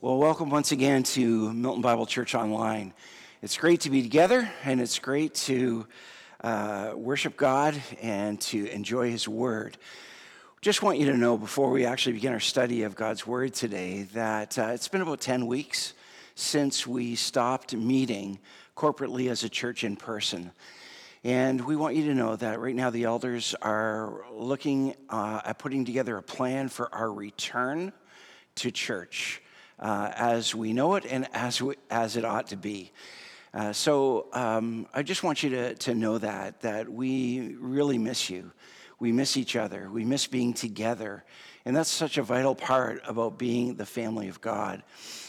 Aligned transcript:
Well, 0.00 0.16
welcome 0.16 0.48
once 0.48 0.70
again 0.70 1.02
to 1.02 1.52
Milton 1.52 1.82
Bible 1.82 2.06
Church 2.06 2.36
Online. 2.36 2.94
It's 3.42 3.56
great 3.56 3.80
to 3.80 3.90
be 3.90 4.00
together, 4.00 4.48
and 4.62 4.80
it's 4.80 5.00
great 5.00 5.34
to 5.34 5.88
uh, 6.40 6.92
worship 6.94 7.36
God 7.36 7.82
and 8.00 8.40
to 8.42 8.68
enjoy 8.70 9.10
His 9.10 9.26
Word. 9.26 9.76
Just 10.60 10.84
want 10.84 11.00
you 11.00 11.06
to 11.06 11.16
know 11.16 11.36
before 11.36 11.72
we 11.72 11.84
actually 11.84 12.12
begin 12.12 12.32
our 12.32 12.38
study 12.38 12.84
of 12.84 12.94
God's 12.94 13.26
Word 13.26 13.54
today 13.54 14.02
that 14.14 14.56
uh, 14.56 14.66
it's 14.66 14.86
been 14.86 15.00
about 15.00 15.20
10 15.20 15.48
weeks 15.48 15.94
since 16.36 16.86
we 16.86 17.16
stopped 17.16 17.74
meeting 17.74 18.38
corporately 18.76 19.28
as 19.28 19.42
a 19.42 19.48
church 19.48 19.82
in 19.82 19.96
person. 19.96 20.52
And 21.24 21.60
we 21.66 21.74
want 21.74 21.96
you 21.96 22.04
to 22.04 22.14
know 22.14 22.36
that 22.36 22.60
right 22.60 22.76
now 22.76 22.90
the 22.90 23.02
elders 23.02 23.56
are 23.62 24.26
looking 24.32 24.94
uh, 25.08 25.40
at 25.44 25.58
putting 25.58 25.84
together 25.84 26.16
a 26.16 26.22
plan 26.22 26.68
for 26.68 26.88
our 26.94 27.12
return 27.12 27.92
to 28.54 28.70
church 28.70 29.42
uh, 29.78 30.10
as 30.14 30.54
we 30.54 30.72
know 30.72 30.94
it 30.96 31.04
and 31.08 31.28
as, 31.32 31.62
we, 31.62 31.76
as 31.90 32.16
it 32.16 32.24
ought 32.24 32.48
to 32.48 32.56
be. 32.56 32.92
Uh, 33.54 33.72
so 33.72 34.26
um, 34.32 34.86
I 34.92 35.02
just 35.02 35.22
want 35.22 35.42
you 35.42 35.50
to, 35.50 35.74
to 35.74 35.94
know 35.94 36.18
that, 36.18 36.60
that 36.60 36.88
we 36.88 37.56
really 37.58 37.98
miss 37.98 38.28
you. 38.28 38.52
We 39.00 39.12
miss 39.12 39.36
each 39.36 39.56
other. 39.56 39.88
We 39.90 40.04
miss 40.04 40.26
being 40.26 40.52
together. 40.52 41.24
And 41.64 41.76
that's 41.76 41.90
such 41.90 42.18
a 42.18 42.22
vital 42.22 42.54
part 42.54 43.02
about 43.06 43.38
being 43.38 43.76
the 43.76 43.86
family 43.86 44.28
of 44.28 44.40
God. 44.40 44.82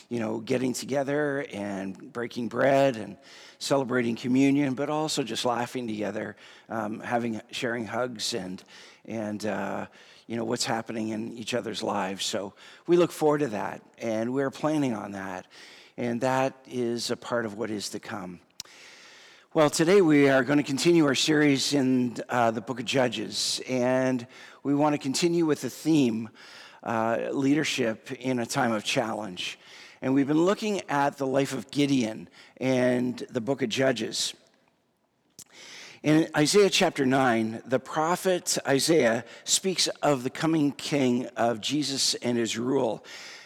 You 0.09 0.20
know, 0.20 0.40
getting 0.40 0.73
together 0.73 1.45
and 1.54 2.12
breaking 2.12 2.48
bread 2.48 2.95
and 2.95 3.16
celebrating 3.59 4.16
communion, 4.16 4.73
but 4.73 4.90
also 4.90 5.21
just 5.21 5.45
laughing 5.45 5.88
together, 5.88 6.35
um, 6.68 6.99
having 6.99 7.41
sharing 7.52 7.85
hugs 7.85 8.34
and 8.34 8.63
and 9.05 9.45
uh, 9.45 9.85
you 10.30 10.36
know 10.36 10.44
what's 10.44 10.66
happening 10.66 11.10
in 11.10 11.36
each 11.36 11.56
other's 11.56 11.82
lives. 11.82 12.24
So 12.24 12.54
we 12.86 12.98
look 12.98 13.12
forward 13.12 13.40
to 13.40 13.48
that, 13.48 13.82
and 13.98 14.32
we're 14.32 14.52
planning 14.52 14.94
on 14.94 15.14
that, 15.14 15.48
and 15.98 16.22
that 16.22 16.54
is 16.70 17.10
a 17.10 17.18
part 17.18 17.48
of 17.48 17.58
what 17.58 17.72
is 17.72 17.90
to 17.90 18.00
come. 18.00 18.40
Well, 19.55 19.71
today 19.71 20.04
we 20.04 20.30
are 20.30 20.44
going 20.44 20.58
to 20.58 20.63
continue 20.63 21.08
our 21.08 21.16
series 21.16 21.74
in 21.74 22.18
uh, 22.30 22.52
the 22.52 22.62
book 22.62 22.80
of 22.80 22.86
Judges, 22.86 23.60
and 23.68 24.27
we 24.62 24.76
want 24.76 24.94
to 24.94 24.99
continue 24.99 25.48
with 25.48 25.62
the 25.62 25.70
theme 25.71 26.30
uh, 26.84 27.30
leadership 27.32 28.12
in 28.12 28.38
a 28.38 28.46
time 28.46 28.71
of 28.71 28.84
challenge. 28.84 29.58
And 29.99 30.14
we've 30.14 30.27
been 30.27 30.46
looking 30.46 30.88
at 30.91 31.18
the 31.18 31.26
life 31.26 31.54
of 31.54 31.71
Gideon 31.71 32.30
and 32.58 33.18
the 33.32 33.41
book 33.41 33.64
of 33.64 33.70
Judges. 33.70 34.36
In 36.02 36.30
Isaiah 36.34 36.70
chapter 36.70 37.05
9, 37.05 37.64
the 37.66 37.78
prophet 37.80 38.58
Isaiah 38.66 39.26
speaks 39.44 39.88
of 40.02 40.24
the 40.24 40.30
coming 40.30 40.72
king 40.72 41.26
of 41.36 41.60
Jesus 41.60 42.14
and 42.16 42.38
his 42.38 42.58
rule. 42.58 43.04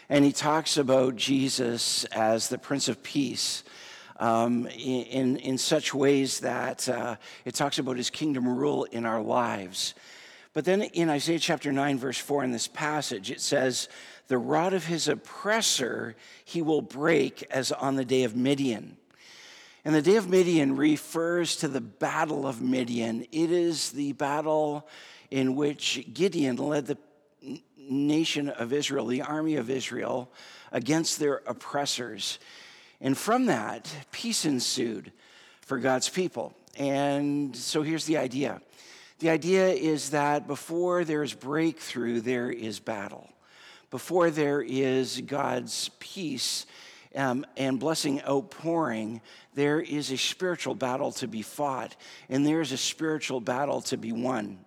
And 0.07 0.23
he 0.23 0.31
talks 0.31 0.77
about 0.77 1.15
Jesus 1.15 2.05
as 2.05 2.49
the 2.49 2.59
Prince 2.59 2.89
of 2.89 3.01
Peace 3.01 3.63
um, 4.19 4.67
in, 4.67 5.37
in 5.37 5.57
such 5.57 5.95
ways 5.95 6.41
that 6.41 6.87
uh, 6.87 7.15
it 7.43 7.55
talks 7.55 7.79
about 7.79 7.97
his 7.97 8.11
kingdom 8.11 8.47
rule 8.47 8.83
in 8.83 9.07
our 9.07 9.23
lives. 9.23 9.95
But 10.53 10.63
then 10.63 10.83
in 10.83 11.09
Isaiah 11.09 11.39
chapter 11.39 11.71
9, 11.71 11.97
verse 11.97 12.19
4, 12.19 12.43
in 12.43 12.51
this 12.51 12.67
passage, 12.67 13.31
it 13.31 13.41
says, 13.41 13.89
The 14.27 14.37
rod 14.37 14.73
of 14.73 14.85
his 14.85 15.07
oppressor 15.07 16.15
he 16.45 16.61
will 16.61 16.83
break 16.83 17.47
as 17.49 17.71
on 17.71 17.95
the 17.95 18.05
day 18.05 18.25
of 18.25 18.35
Midian. 18.35 18.97
And 19.85 19.93
the 19.93 20.01
day 20.01 20.15
of 20.15 20.29
Midian 20.29 20.77
refers 20.77 21.57
to 21.57 21.67
the 21.67 21.81
battle 21.81 22.47
of 22.47 22.61
Midian. 22.61 23.27
It 23.31 23.51
is 23.51 23.91
the 23.91 24.13
battle 24.13 24.87
in 25.29 25.55
which 25.55 26.07
Gideon 26.13 26.55
led 26.55 26.85
the 26.85 26.97
nation 27.77 28.47
of 28.47 28.71
Israel, 28.71 29.07
the 29.07 29.23
army 29.23 29.57
of 29.57 29.69
Israel, 29.69 30.31
against 30.71 31.19
their 31.19 31.41
oppressors. 31.47 32.39
And 33.01 33.17
from 33.17 33.47
that, 33.47 33.93
peace 34.13 34.45
ensued 34.45 35.11
for 35.61 35.77
God's 35.79 36.07
people. 36.07 36.53
And 36.77 37.55
so 37.55 37.81
here's 37.81 38.05
the 38.05 38.17
idea 38.17 38.61
the 39.19 39.29
idea 39.29 39.67
is 39.69 40.09
that 40.09 40.47
before 40.47 41.03
there 41.03 41.23
is 41.23 41.33
breakthrough, 41.33 42.21
there 42.21 42.49
is 42.49 42.79
battle. 42.79 43.29
Before 43.91 44.29
there 44.29 44.61
is 44.61 45.21
God's 45.21 45.89
peace, 45.99 46.65
um, 47.15 47.45
and 47.57 47.79
blessing 47.79 48.21
outpouring, 48.21 49.21
there 49.53 49.79
is 49.79 50.11
a 50.11 50.17
spiritual 50.17 50.75
battle 50.75 51.11
to 51.13 51.27
be 51.27 51.41
fought, 51.41 51.95
and 52.29 52.45
there 52.45 52.61
is 52.61 52.71
a 52.71 52.77
spiritual 52.77 53.39
battle 53.39 53.81
to 53.81 53.97
be 53.97 54.11
won. 54.11 54.59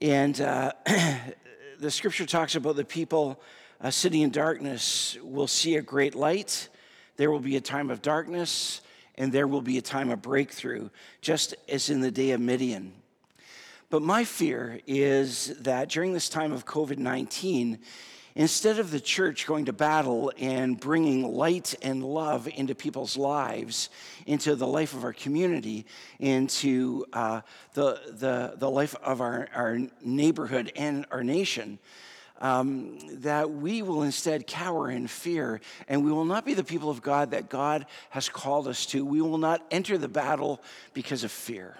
And 0.00 0.40
uh, 0.40 0.72
the 1.78 1.90
scripture 1.90 2.26
talks 2.26 2.54
about 2.54 2.76
the 2.76 2.84
people 2.84 3.40
uh, 3.80 3.90
sitting 3.90 4.22
in 4.22 4.30
darkness 4.30 5.16
will 5.22 5.46
see 5.46 5.76
a 5.76 5.82
great 5.82 6.14
light. 6.14 6.68
There 7.16 7.30
will 7.30 7.40
be 7.40 7.56
a 7.56 7.60
time 7.60 7.90
of 7.90 8.02
darkness, 8.02 8.80
and 9.16 9.32
there 9.32 9.46
will 9.46 9.62
be 9.62 9.78
a 9.78 9.82
time 9.82 10.10
of 10.10 10.22
breakthrough, 10.22 10.88
just 11.20 11.54
as 11.68 11.90
in 11.90 12.00
the 12.00 12.10
day 12.10 12.30
of 12.30 12.40
Midian. 12.40 12.92
But 13.90 14.02
my 14.02 14.24
fear 14.24 14.80
is 14.86 15.54
that 15.60 15.88
during 15.88 16.12
this 16.12 16.28
time 16.28 16.52
of 16.52 16.66
COVID 16.66 16.98
19, 16.98 17.78
Instead 18.38 18.78
of 18.78 18.92
the 18.92 19.00
church 19.00 19.48
going 19.48 19.64
to 19.64 19.72
battle 19.72 20.32
and 20.38 20.78
bringing 20.78 21.34
light 21.34 21.74
and 21.82 22.04
love 22.04 22.46
into 22.46 22.72
people's 22.72 23.16
lives, 23.16 23.90
into 24.26 24.54
the 24.54 24.66
life 24.66 24.94
of 24.94 25.02
our 25.02 25.12
community, 25.12 25.84
into 26.20 27.04
uh, 27.12 27.40
the, 27.74 28.00
the, 28.12 28.54
the 28.56 28.70
life 28.70 28.94
of 29.02 29.20
our, 29.20 29.48
our 29.52 29.80
neighborhood 30.04 30.70
and 30.76 31.04
our 31.10 31.24
nation, 31.24 31.80
um, 32.40 33.00
that 33.22 33.50
we 33.50 33.82
will 33.82 34.04
instead 34.04 34.46
cower 34.46 34.88
in 34.88 35.08
fear 35.08 35.60
and 35.88 36.04
we 36.04 36.12
will 36.12 36.24
not 36.24 36.46
be 36.46 36.54
the 36.54 36.62
people 36.62 36.90
of 36.90 37.02
God 37.02 37.32
that 37.32 37.48
God 37.48 37.86
has 38.10 38.28
called 38.28 38.68
us 38.68 38.86
to. 38.86 39.04
We 39.04 39.20
will 39.20 39.38
not 39.38 39.66
enter 39.72 39.98
the 39.98 40.06
battle 40.06 40.62
because 40.94 41.24
of 41.24 41.32
fear. 41.32 41.76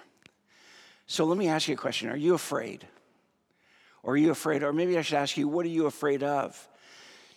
So 1.07 1.23
let 1.23 1.37
me 1.37 1.47
ask 1.47 1.69
you 1.69 1.75
a 1.75 1.77
question 1.77 2.09
Are 2.09 2.17
you 2.17 2.33
afraid? 2.33 2.85
Or 4.03 4.13
are 4.13 4.17
you 4.17 4.31
afraid? 4.31 4.63
Or 4.63 4.73
maybe 4.73 4.97
I 4.97 5.01
should 5.01 5.17
ask 5.17 5.37
you, 5.37 5.47
what 5.47 5.65
are 5.65 5.69
you 5.69 5.85
afraid 5.85 6.23
of? 6.23 6.67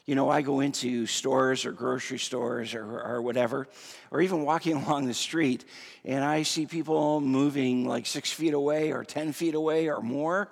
You 0.04 0.16
know, 0.16 0.28
I 0.28 0.42
go 0.42 0.60
into 0.60 1.06
stores 1.06 1.64
or 1.64 1.72
grocery 1.72 2.18
stores 2.18 2.74
or, 2.74 3.00
or 3.00 3.22
whatever, 3.22 3.68
or 4.10 4.20
even 4.20 4.42
walking 4.42 4.76
along 4.84 5.06
the 5.06 5.14
street, 5.14 5.64
and 6.04 6.24
I 6.24 6.42
see 6.42 6.66
people 6.66 7.20
moving 7.20 7.86
like 7.86 8.06
six 8.06 8.32
feet 8.32 8.54
away 8.54 8.92
or 8.92 9.04
10 9.04 9.32
feet 9.32 9.54
away 9.54 9.88
or 9.88 10.00
more. 10.00 10.50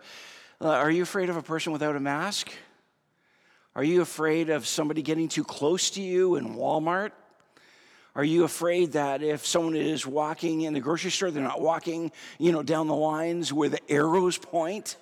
Uh, 0.61 0.69
are 0.69 0.91
you 0.91 1.03
afraid 1.03 1.31
of 1.31 1.37
a 1.37 1.43
person 1.43 1.73
without 1.73 1.97
a 1.97 2.01
mask? 2.01 2.51
Are 3.75 3.85
you 3.85 4.03
afraid 4.03 4.51
of 4.51 4.67
somebody 4.67 5.03
getting 5.03 5.29
too 5.29 5.45
close 5.45 5.91
to 5.91 6.03
you 6.03 6.37
in 6.37 6.55
Walmart? 6.55 7.13
Are 8.15 8.25
you 8.25 8.45
afraid 8.45 8.93
that 8.93 9.23
if 9.23 9.47
someone 9.47 9.77
is 9.77 10.05
walking 10.05 10.63
in 10.63 10.75
the 10.75 10.81
grocery 10.81 11.13
store, 11.13 11.31
they're 11.31 11.43
not 11.43 11.61
walking, 11.61 12.11
you 12.39 12.51
know, 12.51 12.63
down 12.63 12.89
the 12.89 12.95
lines 12.95 13.53
where 13.53 13.69
the 13.69 13.81
arrows 13.91 14.37
point? 14.37 14.97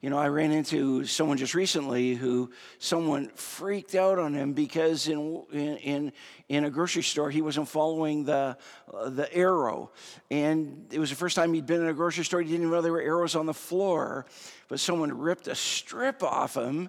You 0.00 0.08
know, 0.08 0.16
I 0.16 0.28
ran 0.28 0.50
into 0.50 1.04
someone 1.04 1.36
just 1.36 1.54
recently 1.54 2.14
who 2.14 2.50
someone 2.78 3.28
freaked 3.34 3.94
out 3.94 4.18
on 4.18 4.32
him 4.32 4.54
because 4.54 5.08
in, 5.08 5.44
in, 5.52 6.12
in 6.48 6.64
a 6.64 6.70
grocery 6.70 7.02
store 7.02 7.30
he 7.30 7.42
wasn't 7.42 7.68
following 7.68 8.24
the, 8.24 8.56
uh, 8.94 9.10
the 9.10 9.32
arrow. 9.34 9.90
And 10.30 10.86
it 10.90 10.98
was 10.98 11.10
the 11.10 11.16
first 11.16 11.36
time 11.36 11.52
he'd 11.52 11.66
been 11.66 11.82
in 11.82 11.88
a 11.88 11.92
grocery 11.92 12.24
store. 12.24 12.40
He 12.40 12.48
didn't 12.48 12.62
even 12.62 12.70
know 12.72 12.80
there 12.80 12.92
were 12.92 13.02
arrows 13.02 13.36
on 13.36 13.44
the 13.44 13.52
floor. 13.52 14.24
But 14.68 14.80
someone 14.80 15.18
ripped 15.18 15.48
a 15.48 15.54
strip 15.54 16.22
off 16.22 16.56
him 16.56 16.88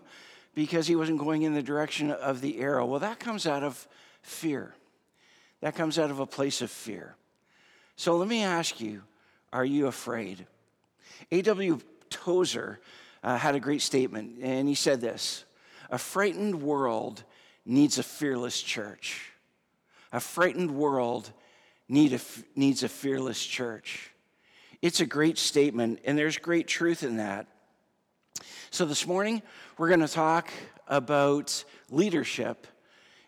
because 0.56 0.88
he 0.88 0.96
wasn't 0.96 1.20
going 1.20 1.42
in 1.42 1.54
the 1.54 1.64
direction 1.64 2.12
of 2.12 2.40
the 2.40 2.60
arrow. 2.60 2.86
Well, 2.86 3.02
that 3.02 3.20
comes 3.20 3.46
out 3.46 3.64
of 3.64 3.90
fear. 4.22 4.74
That 5.60 5.76
comes 5.76 6.00
out 6.00 6.12
of 6.12 6.20
a 6.20 6.26
place 6.26 6.62
of 6.62 6.72
fear. 6.72 7.18
So 7.98 8.16
let 8.16 8.30
me 8.30 8.42
ask 8.42 8.80
you 8.80 9.04
are 9.52 9.66
you 9.66 9.88
afraid? 9.88 10.48
A.W. 11.30 11.80
Tozer 12.10 12.80
uh, 13.24 13.38
had 13.38 13.56
a 13.56 13.60
great 13.60 13.82
statement, 13.82 14.40
and 14.42 14.68
he 14.68 14.76
said 14.76 15.02
this 15.02 15.46
A 15.90 15.98
frightened 15.98 16.62
world 16.62 17.24
needs 17.66 17.98
a 17.98 18.04
fearless 18.04 18.62
church. 18.62 19.32
A 20.12 20.20
frightened 20.20 20.72
world 20.72 21.32
need 21.88 22.14
a, 22.14 22.20
needs 22.56 22.84
a 22.84 22.90
fearless 22.90 23.46
church. 23.46 24.12
It's 24.82 25.00
a 25.00 25.06
great 25.06 25.38
statement, 25.38 26.00
and 26.06 26.18
there's 26.18 26.38
great 26.38 26.68
truth 26.68 27.04
in 27.04 27.18
that. 27.18 27.48
So, 28.72 28.86
this 28.86 29.06
morning, 29.06 29.42
we're 29.78 29.90
going 29.90 30.00
to 30.00 30.08
talk 30.08 30.50
about 30.88 31.64
leadership 31.90 32.68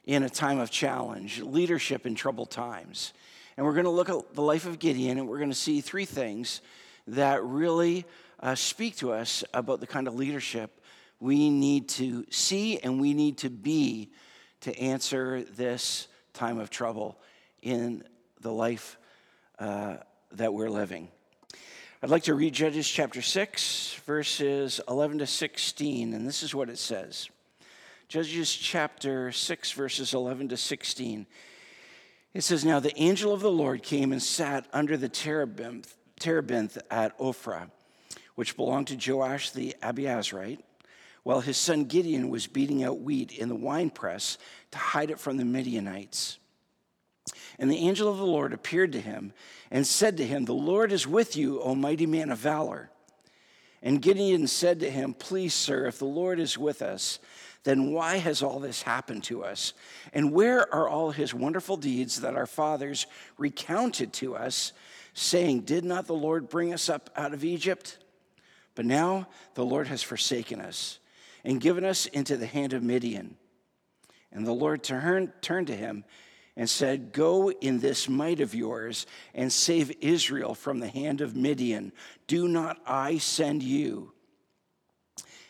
in 0.05 0.23
a 0.23 0.29
time 0.29 0.59
of 0.59 0.71
challenge, 0.71 1.41
leadership 1.41 2.05
in 2.05 2.15
troubled 2.15 2.49
times. 2.49 3.13
And 3.55 3.65
we're 3.65 3.73
going 3.73 3.85
to 3.85 3.91
look 3.91 4.09
at 4.09 4.33
the 4.33 4.41
life 4.41 4.65
of 4.65 4.79
Gideon, 4.79 5.17
and 5.17 5.27
we're 5.27 5.37
going 5.37 5.51
to 5.51 5.55
see 5.55 5.81
three 5.81 6.05
things 6.05 6.61
that 7.07 7.43
really 7.43 8.05
uh, 8.43 8.53
speak 8.53 8.97
to 8.97 9.13
us 9.13 9.43
about 9.53 9.79
the 9.79 9.87
kind 9.87 10.07
of 10.07 10.15
leadership 10.15 10.81
we 11.19 11.49
need 11.49 11.87
to 11.87 12.25
see 12.29 12.77
and 12.79 12.99
we 12.99 13.13
need 13.13 13.37
to 13.37 13.49
be 13.49 14.11
to 14.59 14.77
answer 14.77 15.43
this 15.55 16.09
time 16.33 16.59
of 16.59 16.69
trouble 16.69 17.17
in 17.61 18.03
the 18.41 18.51
life 18.51 18.97
uh, 19.59 19.95
that 20.33 20.53
we're 20.53 20.69
living. 20.69 21.07
I'd 22.01 22.09
like 22.09 22.23
to 22.23 22.33
read 22.33 22.53
Judges 22.53 22.89
chapter 22.89 23.21
6, 23.21 24.01
verses 24.05 24.81
11 24.89 25.19
to 25.19 25.27
16, 25.27 26.13
and 26.13 26.27
this 26.27 26.43
is 26.43 26.53
what 26.53 26.69
it 26.69 26.77
says. 26.77 27.29
Judges 28.09 28.53
chapter 28.53 29.31
6, 29.31 29.71
verses 29.71 30.13
11 30.13 30.49
to 30.49 30.57
16. 30.57 31.25
It 32.33 32.41
says, 32.41 32.65
Now 32.65 32.81
the 32.81 32.97
angel 33.01 33.33
of 33.33 33.39
the 33.39 33.51
Lord 33.51 33.83
came 33.83 34.11
and 34.11 34.21
sat 34.21 34.67
under 34.73 34.97
the 34.97 35.07
terebinth, 35.07 35.95
terebinth 36.19 36.77
at 36.91 37.17
Ophrah, 37.19 37.69
which 38.35 38.55
belonged 38.55 38.87
to 38.87 39.11
Joash 39.11 39.51
the 39.51 39.75
Abiezrite, 39.81 40.59
while 41.23 41.41
his 41.41 41.57
son 41.57 41.85
Gideon 41.85 42.29
was 42.29 42.47
beating 42.47 42.83
out 42.83 42.99
wheat 42.99 43.31
in 43.31 43.49
the 43.49 43.55
winepress 43.55 44.37
to 44.71 44.77
hide 44.77 45.09
it 45.09 45.19
from 45.19 45.37
the 45.37 45.45
Midianites. 45.45 46.37
And 47.57 47.71
the 47.71 47.77
angel 47.77 48.09
of 48.11 48.17
the 48.17 48.25
Lord 48.25 48.51
appeared 48.51 48.91
to 48.93 48.99
him 48.99 49.31
and 49.71 49.87
said 49.87 50.17
to 50.17 50.25
him, 50.25 50.45
The 50.45 50.53
Lord 50.53 50.91
is 50.91 51.07
with 51.07 51.37
you, 51.37 51.61
O 51.61 51.75
mighty 51.75 52.05
man 52.05 52.31
of 52.31 52.39
valor. 52.39 52.89
And 53.81 54.01
Gideon 54.01 54.47
said 54.47 54.79
to 54.79 54.89
him, 54.89 55.13
Please, 55.13 55.53
sir, 55.53 55.85
if 55.85 55.99
the 55.99 56.05
Lord 56.05 56.39
is 56.39 56.57
with 56.57 56.81
us, 56.81 57.19
then 57.63 57.91
why 57.91 58.17
has 58.17 58.41
all 58.41 58.59
this 58.59 58.81
happened 58.81 59.23
to 59.25 59.43
us? 59.43 59.73
And 60.13 60.33
where 60.33 60.73
are 60.73 60.89
all 60.89 61.11
his 61.11 61.33
wonderful 61.33 61.77
deeds 61.77 62.21
that 62.21 62.35
our 62.35 62.45
fathers 62.45 63.07
recounted 63.37 64.11
to 64.13 64.35
us, 64.35 64.73
saying, 65.13 65.61
Did 65.61 65.85
not 65.85 66.07
the 66.07 66.13
Lord 66.13 66.49
bring 66.49 66.73
us 66.73 66.89
up 66.89 67.09
out 67.15 67.33
of 67.33 67.43
Egypt? 67.43 67.99
But 68.75 68.85
now 68.85 69.27
the 69.53 69.65
Lord 69.65 69.87
has 69.87 70.01
forsaken 70.01 70.59
us 70.59 70.99
and 71.43 71.61
given 71.61 71.83
us 71.83 72.05
into 72.07 72.37
the 72.37 72.45
hand 72.45 72.73
of 72.73 72.83
Midian. 72.83 73.37
And 74.31 74.45
the 74.45 74.53
Lord 74.53 74.83
turned, 74.83 75.31
turned 75.41 75.67
to 75.67 75.75
him 75.75 76.05
and 76.55 76.69
said, 76.69 77.11
Go 77.13 77.51
in 77.51 77.79
this 77.79 78.09
might 78.09 78.39
of 78.39 78.55
yours 78.55 79.05
and 79.33 79.51
save 79.51 79.91
Israel 80.01 80.55
from 80.55 80.79
the 80.79 80.87
hand 80.87 81.21
of 81.21 81.35
Midian. 81.35 81.91
Do 82.27 82.47
not 82.47 82.79
I 82.85 83.17
send 83.17 83.63
you? 83.63 84.13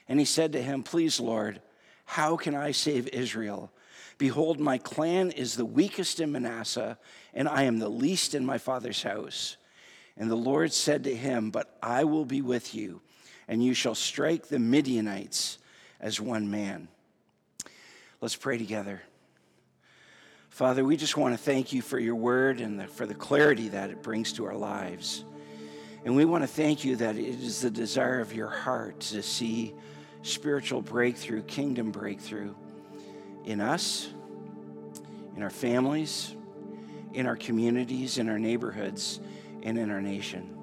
And 0.08 0.20
he 0.20 0.26
said 0.26 0.52
to 0.54 0.62
him, 0.62 0.84
Please, 0.84 1.20
Lord, 1.20 1.62
how 2.06 2.36
can 2.36 2.56
I 2.56 2.72
save 2.72 3.08
Israel? 3.10 3.72
Behold, 4.18 4.60
my 4.60 4.78
clan 4.78 5.32
is 5.32 5.56
the 5.56 5.66
weakest 5.66 6.20
in 6.20 6.32
Manasseh, 6.32 6.98
and 7.34 7.48
I 7.48 7.64
am 7.64 7.80
the 7.80 7.90
least 7.90 8.36
in 8.36 8.46
my 8.46 8.58
father's 8.58 9.04
house. 9.04 9.58
And 10.18 10.30
the 10.30 10.36
Lord 10.36 10.72
said 10.72 11.04
to 11.06 11.16
him, 11.16 11.50
But 11.50 11.76
I 11.82 12.04
will 12.04 12.26
be 12.26 12.42
with 12.42 12.76
you, 12.76 13.02
and 13.48 13.64
you 13.64 13.74
shall 13.74 13.96
strike 13.96 14.48
the 14.48 14.60
Midianites 14.60 15.58
as 16.00 16.20
one 16.22 16.52
man. 16.52 16.88
Let's 18.22 18.36
pray 18.36 18.58
together. 18.58 19.02
Father, 20.50 20.86
we 20.86 20.98
just 20.98 21.18
want 21.18 21.34
to 21.34 21.44
thank 21.44 21.74
you 21.74 21.82
for 21.82 21.98
your 21.98 22.16
word 22.16 22.62
and 22.62 22.80
the, 22.80 22.88
for 22.88 23.08
the 23.08 23.16
clarity 23.16 23.70
that 23.70 23.90
it 23.90 24.04
brings 24.04 24.34
to 24.34 24.46
our 24.46 24.56
lives. 24.56 25.26
And 26.06 26.16
we 26.16 26.26
want 26.26 26.44
to 26.44 26.48
thank 26.48 26.86
you 26.86 26.96
that 26.98 27.16
it 27.16 27.42
is 27.42 27.62
the 27.62 27.72
desire 27.72 28.20
of 28.20 28.34
your 28.34 28.50
heart 28.50 29.00
to 29.00 29.24
see 29.24 29.74
spiritual 30.22 30.82
breakthrough, 30.82 31.42
kingdom 31.44 31.92
breakthrough 31.92 32.54
in 33.46 33.62
us, 33.62 34.10
in 35.36 35.42
our 35.42 35.50
families, 35.50 36.36
in 37.14 37.26
our 37.26 37.36
communities, 37.36 38.18
in 38.18 38.30
our 38.30 38.40
neighborhoods, 38.40 39.20
and 39.64 39.78
in 39.78 39.90
our 39.90 40.02
nation. 40.02 40.58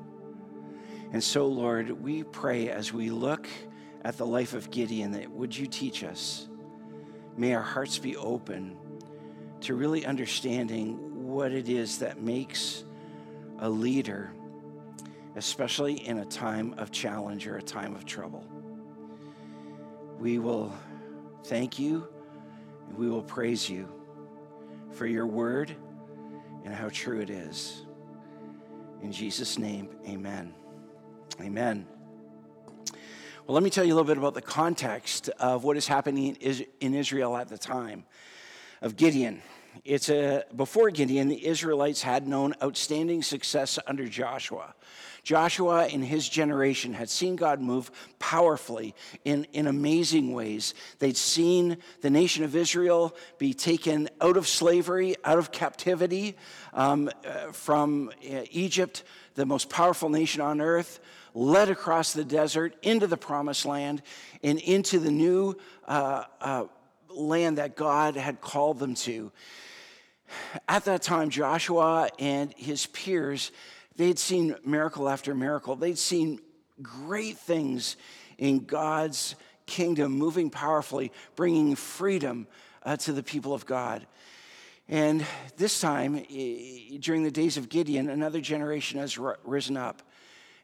And 1.12 1.22
so, 1.22 1.46
Lord, 1.46 1.90
we 1.90 2.22
pray 2.22 2.70
as 2.70 2.92
we 2.92 3.10
look 3.10 3.48
at 4.04 4.16
the 4.16 4.26
life 4.26 4.54
of 4.54 4.70
Gideon 4.70 5.12
that 5.12 5.30
would 5.30 5.56
you 5.56 5.66
teach 5.66 6.04
us? 6.04 6.48
May 7.36 7.54
our 7.54 7.62
hearts 7.62 7.98
be 7.98 8.16
open 8.16 8.76
to 9.62 9.74
really 9.74 10.06
understanding 10.06 11.26
what 11.26 11.52
it 11.52 11.68
is 11.68 11.98
that 11.98 12.22
makes 12.22 12.84
a 13.58 13.68
leader, 13.68 14.32
especially 15.36 16.06
in 16.06 16.18
a 16.18 16.24
time 16.24 16.74
of 16.78 16.90
challenge 16.90 17.46
or 17.46 17.56
a 17.56 17.62
time 17.62 17.94
of 17.94 18.04
trouble. 18.04 18.46
We 20.18 20.38
will 20.38 20.72
thank 21.44 21.78
you 21.78 22.06
and 22.88 22.96
we 22.96 23.08
will 23.08 23.22
praise 23.22 23.68
you 23.68 23.88
for 24.92 25.06
your 25.06 25.26
word 25.26 25.74
and 26.64 26.74
how 26.74 26.88
true 26.90 27.20
it 27.20 27.30
is. 27.30 27.86
In 29.02 29.12
Jesus' 29.12 29.58
name, 29.58 29.88
amen. 30.06 30.54
Amen. 31.40 31.86
Well, 33.46 33.54
let 33.54 33.62
me 33.62 33.70
tell 33.70 33.84
you 33.84 33.94
a 33.94 33.96
little 33.96 34.06
bit 34.06 34.18
about 34.18 34.34
the 34.34 34.42
context 34.42 35.28
of 35.40 35.64
what 35.64 35.76
is 35.76 35.88
happening 35.88 36.36
in 36.36 36.94
Israel 36.94 37.36
at 37.36 37.48
the 37.48 37.58
time 37.58 38.04
of 38.82 38.96
Gideon. 38.96 39.42
It's 39.84 40.08
a, 40.08 40.44
before 40.54 40.90
Gideon, 40.90 41.28
the 41.28 41.46
Israelites 41.46 42.02
had 42.02 42.26
known 42.26 42.54
outstanding 42.62 43.22
success 43.22 43.78
under 43.86 44.06
Joshua. 44.06 44.74
Joshua 45.22 45.86
and 45.86 46.04
his 46.04 46.28
generation 46.28 46.94
had 46.94 47.10
seen 47.10 47.36
God 47.36 47.60
move 47.60 47.90
powerfully 48.18 48.94
in, 49.24 49.46
in 49.52 49.66
amazing 49.66 50.32
ways. 50.32 50.74
They'd 50.98 51.16
seen 51.16 51.78
the 52.00 52.10
nation 52.10 52.44
of 52.44 52.56
Israel 52.56 53.14
be 53.38 53.54
taken 53.54 54.08
out 54.20 54.36
of 54.36 54.48
slavery, 54.48 55.16
out 55.24 55.38
of 55.38 55.52
captivity 55.52 56.36
um, 56.72 57.10
uh, 57.24 57.52
from 57.52 58.10
uh, 58.30 58.42
Egypt, 58.50 59.04
the 59.34 59.46
most 59.46 59.68
powerful 59.68 60.08
nation 60.08 60.40
on 60.40 60.60
earth, 60.60 61.00
led 61.34 61.68
across 61.68 62.12
the 62.12 62.24
desert 62.24 62.74
into 62.82 63.06
the 63.06 63.16
promised 63.16 63.64
land 63.64 64.02
and 64.42 64.58
into 64.58 64.98
the 64.98 65.10
new 65.10 65.56
uh, 65.86 66.24
uh 66.40 66.64
land 67.14 67.58
that 67.58 67.76
God 67.76 68.16
had 68.16 68.40
called 68.40 68.78
them 68.78 68.94
to. 68.96 69.32
At 70.68 70.84
that 70.84 71.02
time, 71.02 71.30
Joshua 71.30 72.08
and 72.18 72.52
his 72.56 72.86
peers, 72.86 73.52
they'd 73.96 74.18
seen 74.18 74.56
miracle 74.64 75.08
after 75.08 75.34
miracle. 75.34 75.76
They'd 75.76 75.98
seen 75.98 76.40
great 76.82 77.38
things 77.38 77.96
in 78.38 78.64
God's 78.64 79.34
kingdom 79.66 80.12
moving 80.12 80.50
powerfully, 80.50 81.12
bringing 81.36 81.74
freedom 81.76 82.46
uh, 82.82 82.96
to 82.98 83.12
the 83.12 83.22
people 83.22 83.54
of 83.54 83.66
God. 83.66 84.06
And 84.88 85.24
this 85.56 85.80
time, 85.80 86.24
during 86.98 87.22
the 87.22 87.30
days 87.30 87.56
of 87.56 87.68
Gideon, 87.68 88.08
another 88.08 88.40
generation 88.40 88.98
has 88.98 89.16
risen 89.44 89.76
up. 89.76 90.02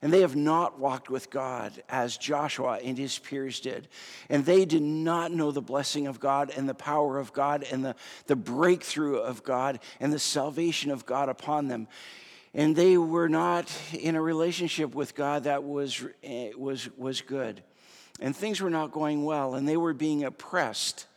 And 0.07 0.13
they 0.13 0.21
have 0.21 0.37
not 0.37 0.79
walked 0.79 1.11
with 1.11 1.31
God 1.31 1.83
as 1.89 2.17
Joshua 2.17 2.79
and 2.81 2.97
his 2.97 3.19
peers 3.19 3.59
did. 3.59 3.89
And 4.29 4.47
they 4.47 4.65
did 4.65 4.85
not 4.85 5.33
know 5.33 5.51
the 5.51 5.61
blessing 5.61 6.07
of 6.07 6.21
God 6.21 6.53
and 6.57 6.69
the 6.69 6.77
power 6.77 7.19
of 7.19 7.33
God 7.33 7.67
and 7.73 7.85
the, 7.85 7.97
the 8.29 8.37
breakthrough 8.37 9.17
of 9.17 9.43
God 9.43 9.81
and 9.99 10.13
the 10.13 10.21
salvation 10.21 10.93
of 10.93 11.07
God 11.07 11.29
upon 11.29 11.67
them. 11.67 11.89
And 12.55 12.77
they 12.77 12.97
were 12.97 13.29
not 13.29 13.69
in 13.93 14.15
a 14.15 14.23
relationship 14.23 14.95
with 14.95 15.17
God 15.17 15.43
that 15.43 15.65
was, 15.65 16.05
eh, 16.23 16.53
was, 16.57 16.89
was 16.97 17.21
good. 17.21 17.65
And 18.21 18.37
things 18.37 18.61
were 18.61 18.71
not 18.71 18.93
going 18.93 19.25
well. 19.25 19.57
And 19.57 19.67
they 19.67 19.77
were 19.77 19.93
being 19.93 20.23
oppressed 20.23 21.09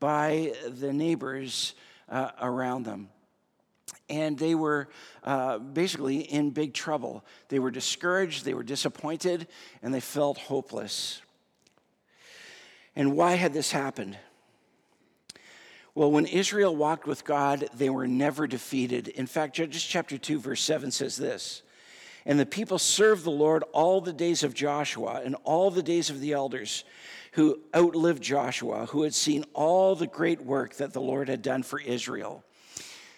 by 0.00 0.52
the 0.66 0.92
neighbors 0.92 1.74
uh, 2.08 2.32
around 2.40 2.86
them 2.86 3.08
and 4.08 4.38
they 4.38 4.54
were 4.54 4.88
uh, 5.24 5.58
basically 5.58 6.18
in 6.20 6.50
big 6.50 6.74
trouble. 6.74 7.24
They 7.48 7.58
were 7.58 7.70
discouraged, 7.70 8.44
they 8.44 8.54
were 8.54 8.62
disappointed, 8.62 9.46
and 9.82 9.92
they 9.92 10.00
felt 10.00 10.38
hopeless. 10.38 11.20
And 12.94 13.16
why 13.16 13.34
had 13.34 13.52
this 13.52 13.72
happened? 13.72 14.18
Well, 15.94 16.10
when 16.10 16.26
Israel 16.26 16.74
walked 16.74 17.06
with 17.06 17.24
God, 17.24 17.68
they 17.74 17.90
were 17.90 18.06
never 18.06 18.46
defeated. 18.46 19.08
In 19.08 19.26
fact, 19.26 19.56
Judges 19.56 19.84
chapter 19.84 20.16
2, 20.16 20.38
verse 20.38 20.62
7 20.62 20.90
says 20.90 21.16
this 21.16 21.62
And 22.24 22.40
the 22.40 22.46
people 22.46 22.78
served 22.78 23.24
the 23.24 23.30
Lord 23.30 23.62
all 23.72 24.00
the 24.00 24.12
days 24.12 24.42
of 24.42 24.54
Joshua 24.54 25.20
and 25.24 25.36
all 25.44 25.70
the 25.70 25.82
days 25.82 26.08
of 26.08 26.20
the 26.20 26.32
elders 26.32 26.84
who 27.32 27.60
outlived 27.74 28.22
Joshua, 28.22 28.86
who 28.86 29.02
had 29.02 29.14
seen 29.14 29.44
all 29.54 29.94
the 29.94 30.06
great 30.06 30.42
work 30.42 30.74
that 30.76 30.92
the 30.92 31.00
Lord 31.00 31.28
had 31.28 31.42
done 31.42 31.62
for 31.62 31.80
Israel. 31.80 32.44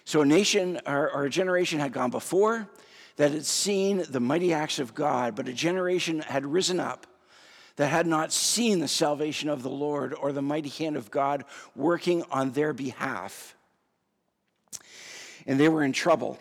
So 0.05 0.21
a 0.21 0.27
nation 0.27 0.81
or, 0.87 1.11
or 1.11 1.25
a 1.25 1.31
generation 1.31 1.81
had 1.81 1.93
gone 1.93 2.11
before 2.11 2.69
that 3.17 3.31
had 3.31 3.47
seen 3.47 4.05
the 4.09 4.21
mighty 4.21 4.53
acts 4.53 4.79
of 4.79 4.95
God, 4.95 5.35
but 5.35 5.49
a 5.49 5.53
generation 5.53 6.21
had 6.21 6.45
risen 6.45 6.81
up 6.81 7.07
that 7.77 7.89
had 7.89 8.07
not 8.07 8.33
seen 8.33 8.79
the 8.79 8.89
salvation 8.89 9.49
of 9.49 9.63
the 9.63 9.71
Lord 9.71 10.15
or 10.15 10.33
the 10.33 10.43
mighty 10.43 10.69
hand 10.69 10.97
of 10.97 11.11
God 11.11 11.45
working 11.75 12.23
on 12.31 12.53
their 12.53 12.73
behalf. 12.73 13.57
And 15.47 15.59
they 15.59 15.69
were 15.69 15.83
in 15.83 15.93
trouble. 15.93 16.39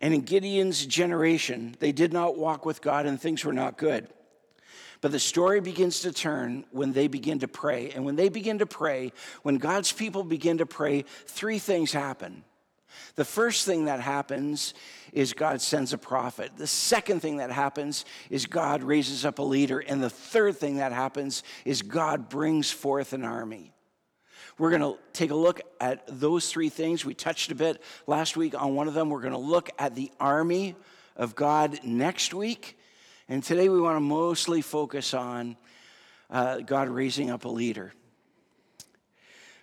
And 0.00 0.14
in 0.14 0.22
Gideon's 0.22 0.86
generation, 0.86 1.74
they 1.80 1.92
did 1.92 2.12
not 2.12 2.38
walk 2.38 2.64
with 2.64 2.80
God 2.80 3.06
and 3.06 3.20
things 3.20 3.44
were 3.44 3.52
not 3.52 3.76
good. 3.76 4.08
But 5.00 5.12
the 5.12 5.18
story 5.18 5.60
begins 5.60 6.00
to 6.00 6.12
turn 6.12 6.64
when 6.70 6.92
they 6.92 7.08
begin 7.08 7.40
to 7.40 7.48
pray. 7.48 7.90
And 7.90 8.04
when 8.04 8.16
they 8.16 8.28
begin 8.28 8.58
to 8.58 8.66
pray, 8.66 9.12
when 9.42 9.56
God's 9.56 9.92
people 9.92 10.22
begin 10.22 10.58
to 10.58 10.66
pray, 10.66 11.04
three 11.26 11.58
things 11.58 11.92
happen. 11.92 12.44
The 13.14 13.24
first 13.24 13.66
thing 13.66 13.86
that 13.86 14.00
happens 14.00 14.74
is 15.12 15.32
God 15.32 15.60
sends 15.60 15.92
a 15.92 15.98
prophet. 15.98 16.52
The 16.56 16.66
second 16.66 17.20
thing 17.20 17.38
that 17.38 17.50
happens 17.50 18.04
is 18.30 18.46
God 18.46 18.82
raises 18.82 19.24
up 19.24 19.38
a 19.38 19.42
leader. 19.42 19.80
And 19.80 20.02
the 20.02 20.10
third 20.10 20.56
thing 20.56 20.76
that 20.76 20.92
happens 20.92 21.42
is 21.64 21.82
God 21.82 22.28
brings 22.28 22.70
forth 22.70 23.12
an 23.12 23.24
army. 23.24 23.72
We're 24.58 24.70
going 24.70 24.82
to 24.82 24.98
take 25.12 25.30
a 25.30 25.34
look 25.34 25.60
at 25.80 26.04
those 26.06 26.50
three 26.50 26.68
things. 26.68 27.04
We 27.04 27.14
touched 27.14 27.50
a 27.50 27.54
bit 27.54 27.82
last 28.06 28.36
week 28.36 28.60
on 28.60 28.74
one 28.74 28.88
of 28.88 28.94
them. 28.94 29.08
We're 29.08 29.22
going 29.22 29.32
to 29.32 29.38
look 29.38 29.70
at 29.78 29.94
the 29.94 30.12
army 30.20 30.76
of 31.16 31.34
God 31.34 31.80
next 31.82 32.34
week. 32.34 32.78
And 33.28 33.42
today 33.42 33.68
we 33.68 33.80
want 33.80 33.96
to 33.96 34.00
mostly 34.00 34.60
focus 34.60 35.14
on 35.14 35.56
uh, 36.28 36.58
God 36.58 36.88
raising 36.88 37.30
up 37.30 37.44
a 37.44 37.48
leader. 37.48 37.92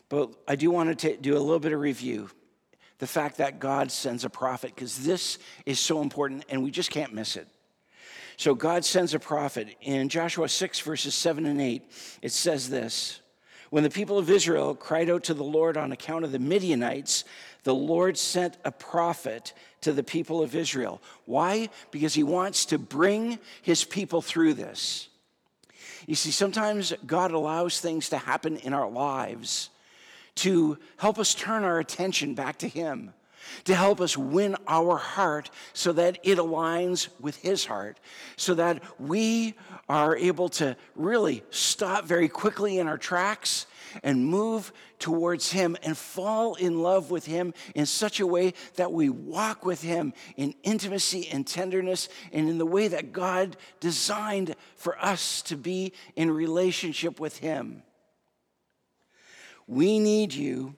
But 0.10 0.32
I 0.48 0.56
do 0.56 0.72
want 0.72 0.98
to 1.00 1.18
do 1.18 1.38
a 1.38 1.40
little 1.40 1.60
bit 1.60 1.74
of 1.74 1.80
review. 1.80 2.30
The 3.00 3.08
fact 3.08 3.38
that 3.38 3.60
God 3.60 3.92
sends 3.92 4.26
a 4.26 4.30
prophet, 4.30 4.74
because 4.74 5.00
this 5.00 5.38
is 5.66 5.80
so 5.80 6.02
important 6.02 6.46
and 6.50 6.64
we 6.64 6.72
just 6.72 6.90
can't 6.90 7.14
miss 7.14 7.36
it. 7.36 7.48
So 8.38 8.54
God 8.54 8.86
sends 8.86 9.14
a 9.16 9.20
prophet. 9.20 9.76
In 9.82 10.10
Joshua 10.10 10.48
6, 10.48 10.80
verses 10.82 11.16
7 11.16 11.46
and 11.46 11.60
8, 11.60 11.84
it 12.22 12.32
says 12.32 12.70
this 12.70 13.20
When 13.72 13.84
the 13.84 13.90
people 13.90 14.18
of 14.18 14.30
Israel 14.30 14.76
cried 14.76 15.10
out 15.10 15.24
to 15.26 15.34
the 15.34 15.44
Lord 15.44 15.76
on 15.76 15.92
account 15.92 16.24
of 16.24 16.32
the 16.32 16.40
Midianites, 16.40 17.24
the 17.64 17.76
Lord 17.76 18.18
sent 18.18 18.58
a 18.64 18.72
prophet 18.72 19.54
to 19.82 19.92
the 19.92 20.04
people 20.04 20.42
of 20.42 20.56
Israel. 20.56 21.02
Why? 21.26 21.70
Because 21.92 22.14
he 22.14 22.24
wants 22.24 22.66
to 22.68 22.78
bring 22.78 23.40
his 23.62 23.84
people 23.84 24.22
through 24.22 24.54
this. 24.54 25.10
You 26.06 26.16
see, 26.16 26.32
sometimes 26.32 26.94
God 27.06 27.32
allows 27.32 27.82
things 27.82 28.10
to 28.10 28.18
happen 28.18 28.58
in 28.58 28.74
our 28.74 28.90
lives 28.90 29.70
to 30.38 30.78
help 30.98 31.20
us 31.20 31.36
turn 31.36 31.64
our 31.64 31.80
attention 31.80 32.34
back 32.34 32.58
to 32.60 32.68
him 32.68 33.14
to 33.66 33.76
help 33.76 34.02
us 34.02 34.18
win 34.18 34.56
our 34.68 34.98
heart 34.98 35.50
so 35.74 35.94
that 35.94 36.20
it 36.24 36.38
aligns 36.38 37.10
with 37.20 37.38
His 37.38 37.66
heart, 37.66 38.00
so 38.36 38.54
that 38.56 38.82
we 39.00 39.56
are 39.90 40.16
able 40.16 40.50
to 40.50 40.76
really 40.96 41.44
stop 41.50 42.06
very 42.06 42.28
quickly 42.28 42.80
in 42.80 42.88
our 42.88 42.98
tracks 42.98 43.68
and 44.04 44.26
move 44.26 44.72
towards 45.00 45.52
Him 45.52 45.78
and 45.84 45.98
fall 45.98 46.56
in 46.56 46.82
love 46.82 47.12
with 47.12 47.26
Him 47.26 47.54
in 47.76 47.86
such 47.86 48.20
a 48.20 48.28
way 48.28 48.54
that 48.76 48.92
we 48.92 49.10
walk 49.10 49.66
with 49.66 49.82
Him 49.82 50.14
in 50.36 50.54
intimacy 50.64 51.28
and 51.30 51.46
tenderness 51.46 52.10
and 52.32 52.50
in 52.50 52.58
the 52.58 52.66
way 52.66 52.88
that 52.88 53.12
God 53.12 53.56
designed 53.80 54.56
for 54.76 54.98
us 55.04 55.42
to 55.44 55.56
be 55.56 55.94
in 56.16 56.32
relationship 56.32 57.20
with 57.20 57.38
Him. 57.38 57.84
We 59.68 60.00
need 60.00 60.34
you, 60.34 60.76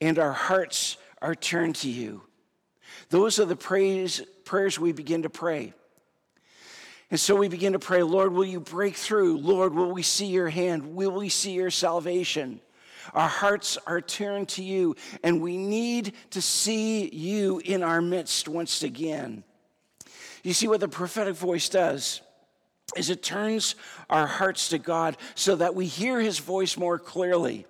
and 0.00 0.18
our 0.18 0.32
hearts 0.32 0.96
are 1.20 1.34
turned 1.34 1.76
to 1.76 1.90
you. 1.90 2.22
Those 3.10 3.38
are 3.38 3.44
the 3.44 3.56
praise, 3.56 4.22
prayers 4.44 4.78
we 4.78 4.92
begin 4.92 5.22
to 5.22 5.30
pray. 5.30 5.74
And 7.10 7.20
so 7.20 7.36
we 7.36 7.48
begin 7.48 7.74
to 7.74 7.78
pray, 7.78 8.02
Lord, 8.02 8.32
will 8.32 8.44
you 8.44 8.60
break 8.60 8.94
through? 8.94 9.38
Lord, 9.38 9.74
will 9.74 9.92
we 9.92 10.02
see 10.02 10.26
your 10.26 10.48
hand? 10.48 10.94
Will 10.94 11.10
we 11.10 11.28
see 11.28 11.52
your 11.52 11.70
salvation? 11.70 12.60
Our 13.12 13.28
hearts 13.28 13.76
are 13.86 14.00
turned 14.00 14.48
to 14.50 14.62
you, 14.62 14.96
and 15.22 15.42
we 15.42 15.56
need 15.56 16.14
to 16.30 16.40
see 16.40 17.08
you 17.10 17.60
in 17.64 17.82
our 17.82 18.00
midst 18.00 18.48
once 18.48 18.82
again. 18.82 19.44
You 20.42 20.52
see 20.52 20.68
what 20.68 20.80
the 20.80 20.88
prophetic 20.88 21.34
voice 21.34 21.68
does? 21.68 22.22
Is 22.96 23.10
it 23.10 23.22
turns 23.22 23.74
our 24.08 24.26
hearts 24.26 24.70
to 24.70 24.78
God 24.78 25.16
so 25.34 25.56
that 25.56 25.74
we 25.74 25.86
hear 25.86 26.20
his 26.20 26.38
voice 26.38 26.76
more 26.76 26.98
clearly. 26.98 27.66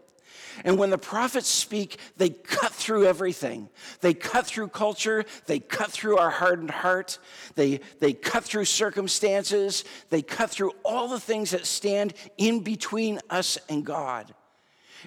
And 0.64 0.78
when 0.78 0.90
the 0.90 0.98
prophets 0.98 1.48
speak, 1.48 1.98
they 2.16 2.30
cut 2.30 2.72
through 2.72 3.06
everything. 3.06 3.68
They 4.00 4.14
cut 4.14 4.46
through 4.46 4.68
culture. 4.68 5.24
They 5.46 5.58
cut 5.58 5.90
through 5.90 6.18
our 6.18 6.30
hardened 6.30 6.70
heart. 6.70 7.18
They, 7.54 7.80
they 8.00 8.12
cut 8.12 8.44
through 8.44 8.66
circumstances. 8.66 9.84
They 10.10 10.22
cut 10.22 10.50
through 10.50 10.72
all 10.84 11.08
the 11.08 11.20
things 11.20 11.50
that 11.50 11.66
stand 11.66 12.14
in 12.36 12.60
between 12.60 13.20
us 13.30 13.58
and 13.68 13.84
God. 13.84 14.34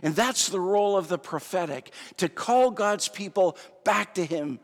And 0.03 0.15
that's 0.15 0.49
the 0.49 0.59
role 0.59 0.97
of 0.97 1.07
the 1.07 1.17
prophetic 1.17 1.91
to 2.17 2.29
call 2.29 2.71
God's 2.71 3.07
people 3.07 3.57
back 3.83 4.15
to 4.15 4.25
Him, 4.25 4.59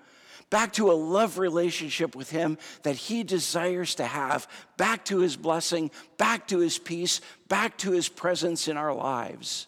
back 0.50 0.74
to 0.74 0.92
a 0.92 0.94
love 0.94 1.38
relationship 1.38 2.16
with 2.16 2.30
Him 2.30 2.58
that 2.84 2.96
He 2.96 3.24
desires 3.24 3.96
to 3.96 4.06
have, 4.06 4.48
back 4.78 5.06
to 5.06 5.20
His 5.20 5.38
blessing, 5.38 5.92
back 6.18 6.48
to 6.48 6.60
His 6.60 6.78
peace, 6.78 7.22
back 7.48 7.78
to 7.78 7.92
His 7.92 8.10
presence 8.10 8.68
in 8.68 8.78
our 8.78 8.94
lives. 8.94 9.68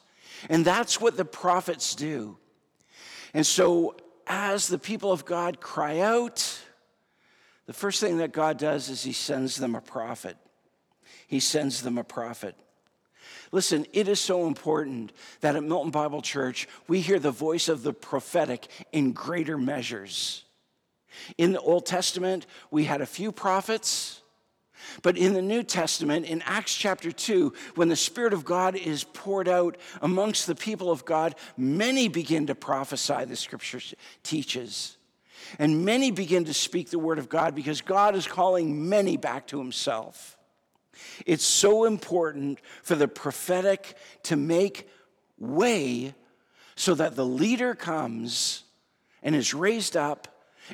And 0.50 0.66
that's 0.66 1.00
what 1.00 1.18
the 1.18 1.26
prophets 1.26 1.96
do. 1.96 2.38
And 3.34 3.46
so, 3.46 3.96
as 4.28 4.68
the 4.68 4.78
people 4.78 5.12
of 5.12 5.26
God 5.26 5.60
cry 5.60 6.00
out, 6.00 6.60
the 7.66 7.74
first 7.74 8.00
thing 8.00 8.18
that 8.18 8.32
God 8.32 8.58
does 8.58 8.90
is 8.90 9.04
He 9.04 9.14
sends 9.14 9.58
them 9.58 9.76
a 9.76 9.82
prophet. 9.82 10.38
He 11.28 11.40
sends 11.40 11.82
them 11.82 11.98
a 11.98 12.04
prophet. 12.04 12.56
Listen, 13.52 13.86
it 13.94 14.08
is 14.08 14.20
so 14.20 14.48
important 14.48 15.12
that 15.42 15.56
at 15.56 15.64
Milton 15.64 15.92
Bible 15.92 16.24
Church, 16.24 16.68
we 16.88 17.02
hear 17.02 17.20
the 17.20 17.32
voice 17.32 17.70
of 17.70 17.84
the 17.84 17.94
prophetic 17.94 18.68
in 18.92 19.14
greater 19.14 19.60
measures. 19.60 20.44
In 21.38 21.52
the 21.52 21.62
Old 21.62 21.86
Testament, 21.86 22.48
we 22.72 22.86
had 22.86 23.02
a 23.02 23.06
few 23.06 23.32
prophets. 23.32 24.23
But 25.02 25.18
in 25.18 25.34
the 25.34 25.42
New 25.42 25.64
Testament, 25.64 26.26
in 26.26 26.42
Acts 26.44 26.76
chapter 26.76 27.12
2, 27.12 27.54
when 27.76 27.90
the 27.90 27.96
Spirit 27.96 28.34
of 28.34 28.46
God 28.46 28.76
is 28.76 29.04
poured 29.04 29.48
out 29.48 29.78
amongst 30.02 30.48
the 30.48 30.56
people 30.56 30.92
of 30.92 31.06
God, 31.06 31.36
many 31.58 32.08
begin 32.08 32.48
to 32.48 32.56
prophesy, 32.56 33.26
the 33.26 33.36
scripture 33.36 33.82
teaches. 34.24 34.98
And 35.60 35.86
many 35.86 36.12
begin 36.12 36.46
to 36.46 36.54
speak 36.54 36.90
the 36.90 37.00
word 37.00 37.20
of 37.20 37.30
God 37.30 37.56
because 37.56 37.82
God 37.82 38.16
is 38.16 38.28
calling 38.28 38.90
many 38.90 39.18
back 39.18 39.48
to 39.48 39.60
himself. 39.60 40.38
It's 41.26 41.46
so 41.46 41.86
important 41.86 42.60
for 42.82 42.96
the 42.96 43.08
prophetic 43.08 43.96
to 44.24 44.36
make 44.36 44.90
way 45.38 46.14
so 46.76 46.96
that 46.96 47.16
the 47.16 47.26
leader 47.26 47.76
comes 47.76 48.64
and 49.22 49.36
is 49.36 49.54
raised 49.54 49.96
up 49.98 50.28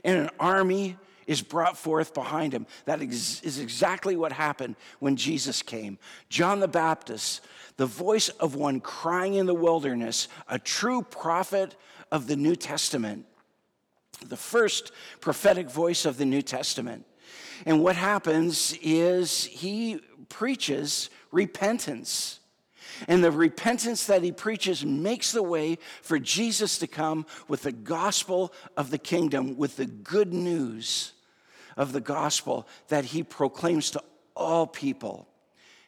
and 0.03 0.17
an 0.17 0.29
army 0.39 0.97
is 1.29 1.43
brought 1.43 1.77
forth 1.77 2.15
behind 2.15 2.51
him. 2.51 2.65
That 2.85 3.03
is 3.03 3.59
exactly 3.59 4.15
what 4.15 4.31
happened 4.31 4.75
when 4.97 5.15
Jesus 5.15 5.61
came. 5.61 5.99
John 6.27 6.59
the 6.59 6.67
Baptist, 6.67 7.45
the 7.77 7.85
voice 7.85 8.29
of 8.29 8.55
one 8.55 8.79
crying 8.79 9.35
in 9.35 9.45
the 9.45 9.53
wilderness, 9.53 10.27
a 10.47 10.57
true 10.57 11.03
prophet 11.03 11.75
of 12.11 12.25
the 12.25 12.35
New 12.35 12.55
Testament, 12.55 13.27
the 14.25 14.35
first 14.35 14.91
prophetic 15.21 15.69
voice 15.69 16.03
of 16.03 16.17
the 16.17 16.25
New 16.25 16.41
Testament. 16.41 17.05
And 17.63 17.83
what 17.83 17.95
happens 17.95 18.75
is 18.81 19.45
he 19.45 19.99
preaches 20.29 21.11
repentance. 21.31 22.39
And 23.07 23.23
the 23.23 23.31
repentance 23.31 24.07
that 24.07 24.23
he 24.23 24.31
preaches 24.31 24.83
makes 24.83 25.31
the 25.31 25.43
way 25.43 25.77
for 26.01 26.17
Jesus 26.17 26.79
to 26.79 26.87
come 26.87 27.27
with 27.47 27.61
the 27.61 27.71
gospel 27.71 28.51
of 28.75 28.89
the 28.89 28.97
kingdom, 28.97 29.57
with 29.57 29.75
the 29.75 29.85
good 29.85 30.33
news 30.33 31.13
of 31.79 31.93
the 31.93 32.01
gospel 32.01 32.67
that 32.89 33.05
he 33.05 33.23
proclaims 33.23 33.91
to 33.91 34.03
all 34.35 34.67
people 34.67 35.27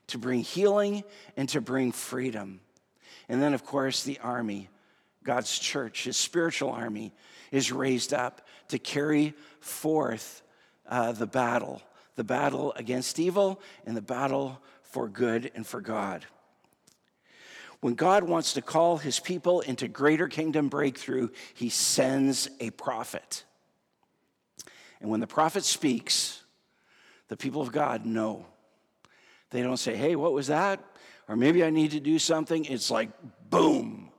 to 0.08 0.18
bring 0.18 0.40
healing 0.40 1.04
and 1.36 1.48
to 1.50 1.62
bring 1.62 1.92
freedom. 1.92 2.62
And 3.30 3.42
then, 3.42 3.54
of 3.54 3.66
course, 3.66 4.04
the 4.04 4.18
army, 4.20 4.70
God's 5.24 5.60
church, 5.60 6.06
his 6.06 6.16
spiritual 6.16 6.72
army, 6.72 7.14
is 7.52 7.72
raised 7.72 8.14
up 8.14 8.48
to 8.70 8.80
carry 8.80 9.34
forth 9.60 10.42
uh, 10.88 11.12
the 11.12 11.28
battle 11.28 11.84
the 12.18 12.24
battle 12.26 12.74
against 12.76 13.20
evil 13.20 13.62
and 13.86 13.96
the 13.96 14.02
battle 14.02 14.62
for 14.84 15.08
good 15.08 15.50
and 15.56 15.66
for 15.66 15.82
God. 15.82 16.26
When 17.80 17.96
God 17.96 18.24
wants 18.24 18.54
to 18.54 18.62
call 18.62 18.98
his 18.98 19.20
people 19.20 19.62
into 19.62 19.88
greater 19.88 20.28
kingdom 20.28 20.68
breakthrough, 20.68 21.30
he 21.54 21.70
sends 21.70 22.50
a 22.60 22.70
prophet. 22.72 23.46
And 25.02 25.10
when 25.10 25.20
the 25.20 25.28
prophet 25.28 25.66
speaks, 25.66 26.44
the 27.28 27.36
people 27.36 27.62
of 27.62 27.72
God 27.72 28.06
know. 28.06 28.46
They 29.50 29.62
don't 29.62 29.78
say, 29.78 29.96
hey, 29.96 30.16
what 30.16 30.32
was 30.32 30.48
that? 30.48 30.80
Or 31.28 31.36
maybe 31.36 31.64
I 31.64 31.70
need 31.70 31.92
to 31.92 32.00
do 32.00 32.20
something. 32.20 32.66
It's 32.66 32.92
like, 32.92 33.10
boom, 33.50 34.12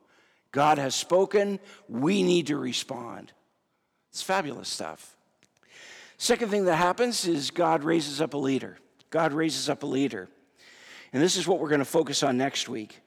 God 0.50 0.78
has 0.78 0.94
spoken. 0.94 1.60
We 1.88 2.22
need 2.22 2.48
to 2.48 2.56
respond. 2.56 3.32
It's 4.10 4.22
fabulous 4.22 4.68
stuff. 4.68 5.16
Second 6.18 6.50
thing 6.50 6.66
that 6.66 6.76
happens 6.76 7.26
is 7.26 7.50
God 7.50 7.84
raises 7.84 8.20
up 8.20 8.34
a 8.34 8.38
leader. 8.38 8.78
God 9.10 9.32
raises 9.32 9.68
up 9.68 9.82
a 9.82 9.86
leader. 9.86 10.28
And 11.12 11.22
this 11.22 11.36
is 11.36 11.46
what 11.46 11.60
we're 11.60 11.68
going 11.68 11.80
to 11.80 11.84
focus 11.84 12.22
on 12.22 12.36
next 12.38 12.68
week. 12.68 13.00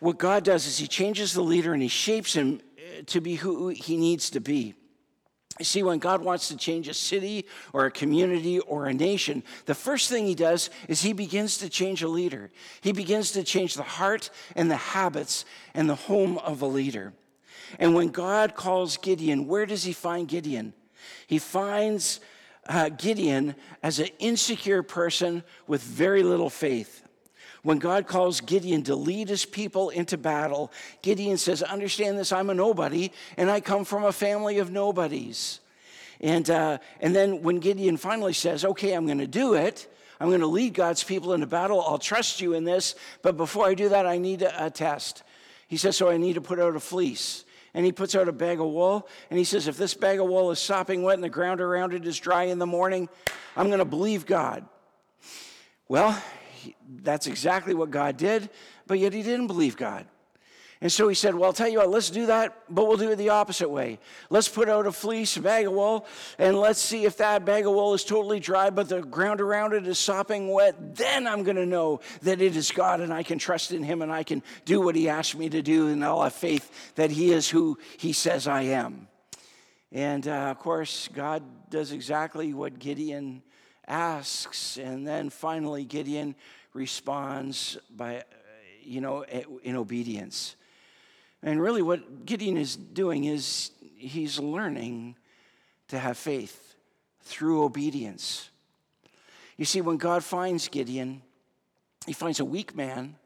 What 0.00 0.18
God 0.18 0.44
does 0.44 0.66
is 0.66 0.78
He 0.78 0.86
changes 0.86 1.32
the 1.32 1.42
leader 1.42 1.72
and 1.72 1.82
He 1.82 1.88
shapes 1.88 2.34
him 2.34 2.60
uh, 2.78 3.02
to 3.06 3.20
be 3.20 3.36
who 3.36 3.68
He 3.68 3.96
needs 3.96 4.30
to 4.30 4.40
be. 4.40 4.74
You 5.58 5.64
see, 5.64 5.84
when 5.84 6.00
God 6.00 6.22
wants 6.22 6.48
to 6.48 6.56
change 6.56 6.88
a 6.88 6.94
city 6.94 7.46
or 7.72 7.86
a 7.86 7.90
community 7.90 8.58
or 8.58 8.86
a 8.86 8.94
nation, 8.94 9.44
the 9.66 9.74
first 9.74 10.08
thing 10.08 10.26
he 10.26 10.34
does 10.34 10.68
is 10.88 11.02
he 11.02 11.12
begins 11.12 11.58
to 11.58 11.68
change 11.68 12.02
a 12.02 12.08
leader. 12.08 12.50
He 12.80 12.92
begins 12.92 13.30
to 13.32 13.44
change 13.44 13.74
the 13.74 13.84
heart 13.84 14.30
and 14.56 14.68
the 14.68 14.76
habits 14.76 15.44
and 15.72 15.88
the 15.88 15.94
home 15.94 16.38
of 16.38 16.62
a 16.62 16.66
leader. 16.66 17.12
And 17.78 17.94
when 17.94 18.08
God 18.08 18.56
calls 18.56 18.96
Gideon, 18.96 19.46
where 19.46 19.64
does 19.64 19.84
he 19.84 19.92
find 19.92 20.26
Gideon? 20.26 20.74
He 21.26 21.38
finds 21.38 22.20
uh, 22.68 22.88
Gideon 22.88 23.54
as 23.82 24.00
an 24.00 24.08
insecure 24.18 24.82
person 24.82 25.44
with 25.66 25.82
very 25.82 26.22
little 26.22 26.50
faith. 26.50 27.02
When 27.62 27.78
God 27.78 28.06
calls 28.06 28.40
Gideon 28.40 28.82
to 28.84 28.94
lead 28.94 29.28
his 29.28 29.44
people 29.44 29.90
into 29.90 30.18
battle, 30.18 30.70
Gideon 31.02 31.38
says, 31.38 31.62
Understand 31.62 32.18
this, 32.18 32.32
I'm 32.32 32.50
a 32.50 32.54
nobody, 32.54 33.10
and 33.36 33.50
I 33.50 33.60
come 33.60 33.84
from 33.84 34.04
a 34.04 34.12
family 34.12 34.58
of 34.58 34.70
nobodies. 34.70 35.60
And, 36.20 36.48
uh, 36.50 36.78
and 37.00 37.14
then 37.14 37.42
when 37.42 37.60
Gideon 37.60 37.96
finally 37.96 38.34
says, 38.34 38.64
Okay, 38.64 38.92
I'm 38.92 39.06
going 39.06 39.18
to 39.18 39.26
do 39.26 39.54
it, 39.54 39.90
I'm 40.20 40.28
going 40.28 40.40
to 40.40 40.46
lead 40.46 40.74
God's 40.74 41.02
people 41.02 41.32
into 41.32 41.46
battle, 41.46 41.82
I'll 41.82 41.98
trust 41.98 42.40
you 42.40 42.54
in 42.54 42.64
this, 42.64 42.94
but 43.22 43.36
before 43.36 43.66
I 43.66 43.74
do 43.74 43.88
that, 43.88 44.06
I 44.06 44.18
need 44.18 44.42
a, 44.42 44.66
a 44.66 44.70
test. 44.70 45.22
He 45.66 45.76
says, 45.76 45.96
So 45.96 46.10
I 46.10 46.18
need 46.18 46.34
to 46.34 46.40
put 46.40 46.60
out 46.60 46.76
a 46.76 46.80
fleece. 46.80 47.44
And 47.76 47.84
he 47.84 47.90
puts 47.90 48.14
out 48.14 48.28
a 48.28 48.32
bag 48.32 48.60
of 48.60 48.66
wool, 48.66 49.08
and 49.30 49.38
he 49.38 49.44
says, 49.44 49.66
If 49.66 49.76
this 49.76 49.94
bag 49.94 50.20
of 50.20 50.28
wool 50.28 50.50
is 50.50 50.60
sopping 50.60 51.02
wet 51.02 51.14
and 51.14 51.24
the 51.24 51.28
ground 51.28 51.60
around 51.60 51.92
it 51.92 52.06
is 52.06 52.18
dry 52.18 52.44
in 52.44 52.58
the 52.58 52.66
morning, 52.66 53.08
I'm 53.56 53.66
going 53.66 53.80
to 53.80 53.84
believe 53.84 54.26
God. 54.26 54.64
Well, 55.88 56.20
that's 57.02 57.26
exactly 57.26 57.74
what 57.74 57.90
God 57.90 58.16
did, 58.16 58.50
but 58.86 58.98
yet 58.98 59.12
he 59.12 59.22
didn't 59.22 59.46
believe 59.46 59.76
God. 59.76 60.06
And 60.80 60.92
so 60.92 61.08
he 61.08 61.14
said, 61.14 61.34
Well, 61.34 61.44
I'll 61.44 61.52
tell 61.54 61.68
you 61.68 61.78
what, 61.78 61.88
let's 61.88 62.10
do 62.10 62.26
that, 62.26 62.58
but 62.68 62.86
we'll 62.86 62.98
do 62.98 63.10
it 63.10 63.16
the 63.16 63.30
opposite 63.30 63.70
way. 63.70 63.98
Let's 64.28 64.48
put 64.48 64.68
out 64.68 64.86
a 64.86 64.92
fleece, 64.92 65.36
a 65.36 65.40
bag 65.40 65.66
of 65.66 65.72
wool, 65.72 66.06
and 66.38 66.58
let's 66.58 66.78
see 66.78 67.06
if 67.06 67.16
that 67.16 67.46
bag 67.46 67.66
of 67.66 67.72
wool 67.72 67.94
is 67.94 68.04
totally 68.04 68.38
dry, 68.38 68.68
but 68.68 68.90
the 68.90 69.00
ground 69.00 69.40
around 69.40 69.72
it 69.72 69.86
is 69.86 69.98
sopping 69.98 70.52
wet. 70.52 70.96
Then 70.96 71.26
I'm 71.26 71.42
going 71.42 71.56
to 71.56 71.64
know 71.64 72.00
that 72.20 72.42
it 72.42 72.54
is 72.54 72.70
God 72.70 73.00
and 73.00 73.14
I 73.14 73.22
can 73.22 73.38
trust 73.38 73.72
in 73.72 73.82
him 73.82 74.02
and 74.02 74.12
I 74.12 74.24
can 74.24 74.42
do 74.66 74.80
what 74.80 74.94
he 74.94 75.08
asked 75.08 75.36
me 75.36 75.48
to 75.48 75.62
do, 75.62 75.88
and 75.88 76.04
I'll 76.04 76.22
have 76.22 76.34
faith 76.34 76.92
that 76.96 77.10
he 77.10 77.32
is 77.32 77.48
who 77.48 77.78
he 77.96 78.12
says 78.12 78.46
I 78.46 78.62
am. 78.62 79.08
And 79.90 80.28
uh, 80.28 80.50
of 80.50 80.58
course, 80.58 81.08
God 81.14 81.42
does 81.70 81.92
exactly 81.92 82.52
what 82.52 82.78
Gideon 82.78 83.42
asks. 83.86 84.76
And 84.76 85.06
then 85.06 85.30
finally, 85.30 85.84
Gideon 85.84 86.34
responds 86.72 87.78
by, 87.94 88.24
you 88.82 89.00
know, 89.00 89.24
in 89.62 89.76
obedience. 89.76 90.56
And 91.42 91.60
really, 91.60 91.82
what 91.82 92.24
Gideon 92.26 92.56
is 92.56 92.76
doing 92.76 93.24
is 93.24 93.70
he's 93.96 94.38
learning 94.38 95.16
to 95.88 95.98
have 95.98 96.16
faith 96.16 96.74
through 97.22 97.64
obedience. 97.64 98.50
You 99.56 99.64
see, 99.64 99.80
when 99.80 99.98
God 99.98 100.24
finds 100.24 100.68
Gideon, 100.68 101.22
he 102.06 102.12
finds 102.12 102.40
a 102.40 102.44
weak 102.44 102.74
man 102.74 103.16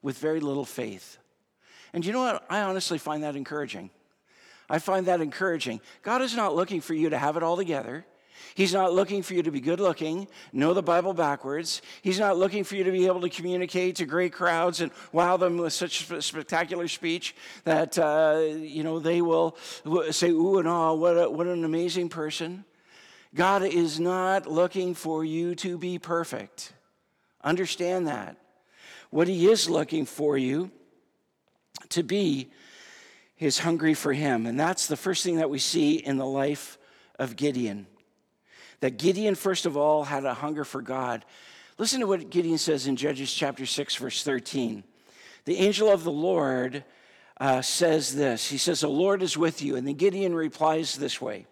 with 0.00 0.18
very 0.18 0.40
little 0.40 0.64
faith. 0.64 1.18
And 1.92 2.04
you 2.04 2.12
know 2.12 2.20
what? 2.20 2.44
I 2.48 2.62
honestly 2.62 2.98
find 2.98 3.22
that 3.22 3.36
encouraging. 3.36 3.90
I 4.70 4.78
find 4.78 5.06
that 5.06 5.20
encouraging. 5.20 5.80
God 6.02 6.22
is 6.22 6.34
not 6.34 6.54
looking 6.54 6.80
for 6.80 6.94
you 6.94 7.10
to 7.10 7.18
have 7.18 7.36
it 7.36 7.42
all 7.42 7.56
together. 7.56 8.06
He's 8.54 8.72
not 8.72 8.92
looking 8.92 9.22
for 9.22 9.34
you 9.34 9.42
to 9.42 9.50
be 9.50 9.60
good 9.60 9.80
looking, 9.80 10.28
know 10.52 10.74
the 10.74 10.82
Bible 10.82 11.14
backwards. 11.14 11.82
He's 12.02 12.18
not 12.18 12.36
looking 12.36 12.64
for 12.64 12.76
you 12.76 12.84
to 12.84 12.92
be 12.92 13.06
able 13.06 13.20
to 13.22 13.30
communicate 13.30 13.96
to 13.96 14.04
great 14.04 14.32
crowds 14.32 14.80
and 14.80 14.90
wow 15.12 15.36
them 15.36 15.56
with 15.56 15.72
such 15.72 16.06
spectacular 16.22 16.88
speech 16.88 17.34
that, 17.64 17.98
uh, 17.98 18.42
you 18.58 18.82
know, 18.82 18.98
they 18.98 19.22
will 19.22 19.56
say, 20.10 20.30
ooh 20.30 20.58
and 20.58 20.68
ah, 20.68 20.92
what, 20.92 21.16
a, 21.16 21.30
what 21.30 21.46
an 21.46 21.64
amazing 21.64 22.08
person. 22.08 22.64
God 23.34 23.62
is 23.62 23.98
not 23.98 24.46
looking 24.46 24.94
for 24.94 25.24
you 25.24 25.54
to 25.56 25.78
be 25.78 25.98
perfect. 25.98 26.72
Understand 27.42 28.06
that. 28.08 28.36
What 29.10 29.28
He 29.28 29.48
is 29.50 29.70
looking 29.70 30.04
for 30.04 30.36
you 30.36 30.70
to 31.90 32.02
be 32.02 32.50
is 33.38 33.58
hungry 33.58 33.94
for 33.94 34.12
Him. 34.12 34.46
And 34.46 34.60
that's 34.60 34.86
the 34.86 34.96
first 34.96 35.24
thing 35.24 35.36
that 35.36 35.50
we 35.50 35.58
see 35.58 35.96
in 35.96 36.18
the 36.18 36.26
life 36.26 36.78
of 37.18 37.36
Gideon 37.36 37.86
that 38.82 38.98
Gideon, 38.98 39.36
first 39.36 39.64
of 39.64 39.76
all, 39.76 40.02
had 40.02 40.24
a 40.24 40.34
hunger 40.34 40.64
for 40.64 40.82
God. 40.82 41.24
Listen 41.78 42.00
to 42.00 42.06
what 42.08 42.30
Gideon 42.30 42.58
says 42.58 42.88
in 42.88 42.96
Judges 42.96 43.32
chapter 43.32 43.64
6, 43.64 43.94
verse 43.94 44.24
13. 44.24 44.82
The 45.44 45.56
angel 45.58 45.88
of 45.88 46.02
the 46.02 46.10
Lord 46.10 46.82
uh, 47.40 47.62
says 47.62 48.16
this 48.16 48.50
He 48.50 48.58
says, 48.58 48.80
The 48.80 48.88
Lord 48.88 49.22
is 49.22 49.38
with 49.38 49.62
you. 49.62 49.76
And 49.76 49.86
then 49.86 49.94
Gideon 49.94 50.34
replies 50.34 50.96
this 50.96 51.20
way 51.20 51.46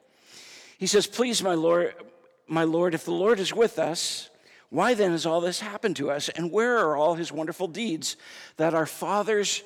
He 0.77 0.89
says, 0.89 1.07
Please, 1.07 1.41
my 1.41 1.55
Lord, 1.55 1.95
my 2.49 2.65
Lord, 2.65 2.95
if 2.95 3.05
the 3.05 3.13
Lord 3.13 3.39
is 3.39 3.55
with 3.55 3.79
us, 3.79 4.29
why 4.69 4.95
then 4.95 5.13
has 5.13 5.25
all 5.25 5.41
this 5.41 5.61
happened 5.61 5.95
to 5.97 6.11
us? 6.11 6.31
And 6.31 6.51
where 6.51 6.79
are 6.79 6.97
all 6.97 7.15
his 7.15 7.31
wonderful 7.31 7.69
deeds 7.69 8.17
that 8.57 8.75
our 8.75 8.87
fathers 8.87 9.63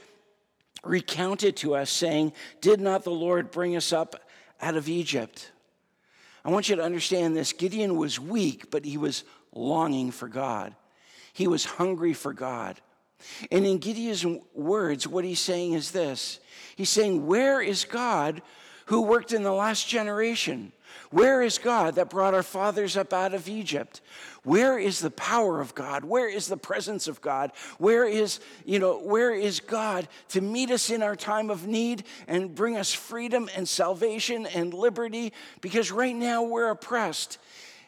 recounted 0.83 1.56
to 1.56 1.76
us, 1.76 1.88
saying, 1.88 2.35
Did 2.61 2.83
not 2.83 3.04
the 3.04 3.11
Lord 3.11 3.50
bring 3.50 3.75
us 3.75 3.90
up 3.90 4.16
out 4.61 4.76
of 4.76 4.87
Egypt? 4.87 5.50
I 6.45 6.51
want 6.51 6.69
you 6.69 6.76
to 6.76 6.83
understand 6.83 7.37
this 7.37 7.52
Gideon 7.52 7.97
was 7.97 8.21
weak, 8.21 8.71
but 8.71 8.85
he 8.85 8.97
was 8.97 9.25
longing 9.52 10.11
for 10.11 10.28
God. 10.28 10.75
He 11.33 11.49
was 11.49 11.65
hungry 11.65 12.13
for 12.13 12.33
God. 12.33 12.80
And 13.50 13.65
in 13.65 13.78
Gideon's 13.78 14.26
words, 14.54 15.09
what 15.09 15.25
he's 15.25 15.41
saying 15.41 15.73
is 15.73 15.91
this 15.91 16.41
He's 16.76 16.91
saying, 16.91 17.26
Where 17.26 17.63
is 17.63 17.85
God 17.85 18.43
who 18.87 19.02
worked 19.02 19.33
in 19.33 19.43
the 19.43 19.52
last 19.52 19.89
generation? 19.89 20.73
Where 21.11 21.43
is 21.43 21.59
God 21.59 21.95
that 21.95 22.11
brought 22.11 22.35
our 22.35 22.43
fathers 22.43 22.97
up 22.97 23.13
out 23.13 23.35
of 23.35 23.49
Egypt? 23.49 24.00
Where 24.43 24.78
is 24.78 25.00
the 25.00 25.11
power 25.11 25.61
of 25.61 25.75
God? 25.75 26.04
Where 26.04 26.28
is 26.28 26.47
the 26.47 26.57
presence 26.57 27.09
of 27.09 27.21
God? 27.21 27.52
Where 27.78 28.04
is, 28.07 28.41
you 28.65 28.78
know, 28.78 28.99
where 28.99 29.35
is 29.35 29.61
God 29.61 30.07
to 30.28 30.41
meet 30.41 30.71
us 30.71 30.91
in 30.91 31.02
our 31.02 31.17
time 31.17 31.50
of 31.50 31.67
need 31.67 32.04
and 32.28 32.54
bring 32.54 32.76
us 32.76 32.93
freedom 32.93 33.49
and 33.57 33.69
salvation 33.69 34.47
and 34.47 34.75
liberty? 34.75 35.33
Because 35.61 35.91
right 35.91 36.15
now 36.15 36.43
we're 36.43 36.71
oppressed. 36.71 37.39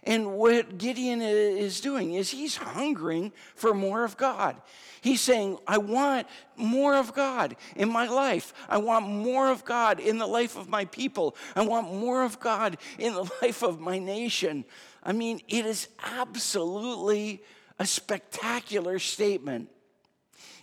And 0.06 0.34
what 0.34 0.78
Gideon 0.78 1.20
is 1.20 1.80
doing 1.80 2.14
is 2.14 2.30
he's 2.30 2.56
hungering 2.56 3.32
for 3.56 3.74
more 3.74 4.04
of 4.04 4.16
God. 4.16 4.56
He's 5.00 5.20
saying, 5.20 5.58
I 5.66 5.78
want 5.78 6.28
more 6.56 6.94
of 6.94 7.12
God 7.12 7.56
in 7.74 7.90
my 7.90 8.06
life. 8.06 8.54
I 8.68 8.78
want 8.78 9.08
more 9.08 9.50
of 9.50 9.64
God 9.64 9.98
in 9.98 10.18
the 10.18 10.26
life 10.26 10.56
of 10.56 10.68
my 10.68 10.84
people. 10.84 11.36
I 11.56 11.62
want 11.62 11.92
more 11.92 12.22
of 12.22 12.38
God 12.38 12.76
in 12.98 13.14
the 13.14 13.22
life 13.42 13.64
of 13.64 13.80
my 13.80 13.98
nation. 13.98 14.64
I 15.02 15.12
mean, 15.12 15.40
it 15.48 15.66
is 15.66 15.88
absolutely 16.04 17.42
a 17.78 17.86
spectacular 17.86 19.00
statement. 19.00 19.68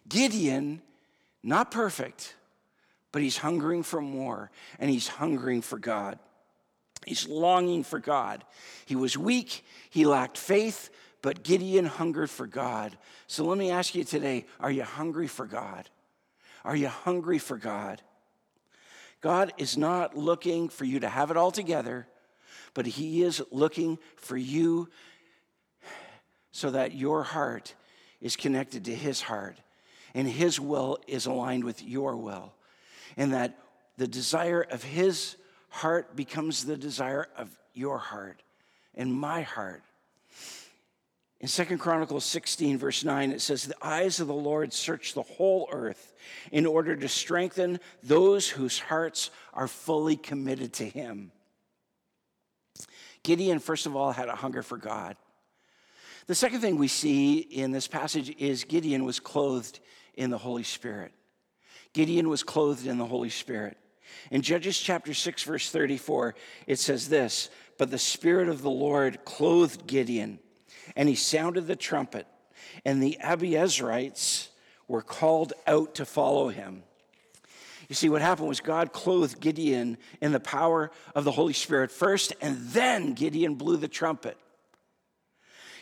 Gideon, 0.08 0.82
not 1.43 1.69
perfect, 1.69 2.36
but 3.12 3.21
he's 3.21 3.38
hungering 3.38 3.84
for 3.84 4.01
more 4.01 4.51
and 4.79 4.89
he's 4.89 5.08
hungering 5.08 5.62
for 5.62 5.77
God. 5.77 6.17
He's 7.05 7.27
longing 7.27 7.83
for 7.83 7.99
God. 7.99 8.43
He 8.85 8.95
was 8.95 9.17
weak, 9.17 9.65
he 9.89 10.05
lacked 10.05 10.37
faith, 10.37 10.89
but 11.21 11.43
Gideon 11.43 11.85
hungered 11.85 12.29
for 12.29 12.47
God. 12.47 12.97
So 13.27 13.45
let 13.45 13.57
me 13.57 13.71
ask 13.71 13.95
you 13.95 14.03
today 14.03 14.45
are 14.59 14.71
you 14.71 14.83
hungry 14.83 15.27
for 15.27 15.45
God? 15.45 15.89
Are 16.65 16.75
you 16.75 16.87
hungry 16.87 17.39
for 17.39 17.57
God? 17.57 18.01
God 19.21 19.53
is 19.57 19.77
not 19.77 20.17
looking 20.17 20.67
for 20.69 20.83
you 20.83 20.99
to 20.99 21.09
have 21.09 21.31
it 21.31 21.37
all 21.37 21.51
together, 21.51 22.07
but 22.73 22.85
He 22.85 23.23
is 23.23 23.41
looking 23.51 23.97
for 24.17 24.35
you 24.35 24.89
so 26.51 26.71
that 26.71 26.93
your 26.93 27.23
heart 27.23 27.73
is 28.21 28.35
connected 28.35 28.85
to 28.85 28.95
His 28.95 29.21
heart 29.21 29.57
and 30.13 30.27
His 30.27 30.59
will 30.59 30.99
is 31.07 31.25
aligned 31.25 31.63
with 31.63 31.81
your 31.83 32.15
will, 32.15 32.53
and 33.17 33.33
that 33.33 33.57
the 33.97 34.07
desire 34.07 34.61
of 34.61 34.83
His 34.83 35.37
heart 35.73 36.15
becomes 36.15 36.65
the 36.65 36.77
desire 36.77 37.27
of 37.36 37.49
your 37.73 37.97
heart 37.97 38.43
and 38.93 39.12
my 39.12 39.41
heart. 39.41 39.81
In 41.39 41.47
Second 41.47 41.79
Chronicles 41.79 42.25
16, 42.25 42.77
verse 42.77 43.03
9, 43.03 43.31
it 43.31 43.41
says, 43.41 43.65
The 43.65 43.75
eyes 43.86 44.19
of 44.19 44.27
the 44.27 44.36
Lord 44.36 44.71
search 44.71 45.15
the 45.15 45.23
whole 45.23 45.67
earth 45.71 46.13
in 46.51 46.67
order 46.67 46.95
to 46.95 47.07
strengthen 47.09 47.79
those 48.03 48.47
whose 48.47 48.77
hearts 48.77 49.31
are 49.51 49.67
fully 49.67 50.15
committed 50.15 50.73
to 50.73 50.86
Him. 50.86 51.31
Gideon, 53.23 53.57
first 53.57 53.88
of 53.88 53.95
all, 53.95 54.12
had 54.12 54.29
a 54.29 54.36
hunger 54.36 54.62
for 54.62 54.77
God. 54.77 55.17
The 56.27 56.36
second 56.36 56.62
thing 56.62 56.77
we 56.77 56.88
see 56.88 57.39
in 57.39 57.71
this 57.71 57.88
passage 57.88 58.29
is 58.38 58.63
Gideon 58.63 59.05
was 59.05 59.19
clothed 59.19 59.79
in 60.13 60.29
the 60.29 60.38
Holy 60.38 60.63
Spirit. 60.63 61.12
Gideon 61.93 62.29
was 62.29 62.43
clothed 62.43 62.86
in 62.86 62.99
the 62.99 63.07
Holy 63.07 63.29
Spirit. 63.29 63.75
In 64.32 64.41
Judges 64.41 64.78
chapter 64.80 65.13
6, 65.13 65.43
verse 65.43 65.69
34, 65.69 66.36
it 66.67 66.80
says 66.80 67.10
this 67.10 67.49
But 67.78 67.91
the 67.91 67.97
Spirit 67.97 68.49
of 68.49 68.62
the 68.62 68.69
Lord 68.69 69.26
clothed 69.26 69.88
Gideon, 69.88 70.39
and 70.95 71.10
he 71.10 71.15
sounded 71.15 71.67
the 71.67 71.76
trumpet, 71.76 72.28
and 72.86 73.02
the 73.02 73.17
Abiezrites 73.21 74.49
were 74.88 75.02
called 75.02 75.54
out 75.67 75.95
to 75.95 76.06
follow 76.06 76.49
him. 76.49 76.84
You 77.89 77.95
see, 77.95 78.10
what 78.10 78.21
happened 78.21 78.47
was 78.47 78.60
God 78.60 78.93
clothed 78.93 79.39
Gideon 79.39 79.97
in 80.21 80.32
the 80.32 80.39
power 80.39 80.91
of 81.15 81.26
the 81.26 81.32
Holy 81.32 81.54
Spirit 81.54 81.91
first, 81.91 82.34
and 82.41 82.58
then 82.69 83.13
Gideon 83.13 83.56
blew 83.56 83.78
the 83.78 83.88
trumpet. 83.88 84.38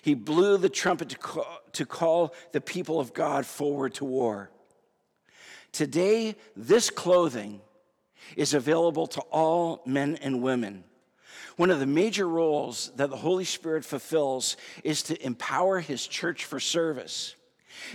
He 0.01 0.15
blew 0.15 0.57
the 0.57 0.69
trumpet 0.69 1.09
to 1.09 1.17
call, 1.17 1.61
to 1.73 1.85
call 1.85 2.33
the 2.51 2.61
people 2.61 2.99
of 2.99 3.13
God 3.13 3.45
forward 3.45 3.93
to 3.95 4.05
war. 4.05 4.49
Today, 5.71 6.35
this 6.55 6.89
clothing 6.89 7.61
is 8.35 8.53
available 8.53 9.07
to 9.07 9.21
all 9.31 9.81
men 9.85 10.17
and 10.21 10.41
women. 10.41 10.83
One 11.57 11.69
of 11.69 11.79
the 11.79 11.85
major 11.85 12.27
roles 12.27 12.91
that 12.95 13.09
the 13.09 13.17
Holy 13.17 13.43
Spirit 13.43 13.85
fulfills 13.85 14.57
is 14.83 15.03
to 15.03 15.25
empower 15.25 15.79
His 15.79 16.07
church 16.07 16.45
for 16.45 16.59
service. 16.59 17.35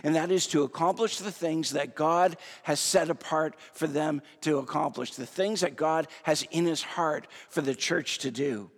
And 0.02 0.14
that 0.14 0.30
is 0.30 0.46
to 0.48 0.62
accomplish 0.62 1.18
the 1.18 1.32
things 1.32 1.70
that 1.70 1.94
God 1.94 2.36
has 2.64 2.80
set 2.80 3.10
apart 3.10 3.56
for 3.72 3.86
them 3.86 4.22
to 4.42 4.58
accomplish, 4.58 5.14
the 5.14 5.26
things 5.26 5.60
that 5.60 5.76
God 5.76 6.08
has 6.24 6.46
in 6.50 6.66
His 6.66 6.82
heart 6.82 7.26
for 7.48 7.60
the 7.60 7.74
church 7.74 8.18
to 8.18 8.30
do. 8.30 8.70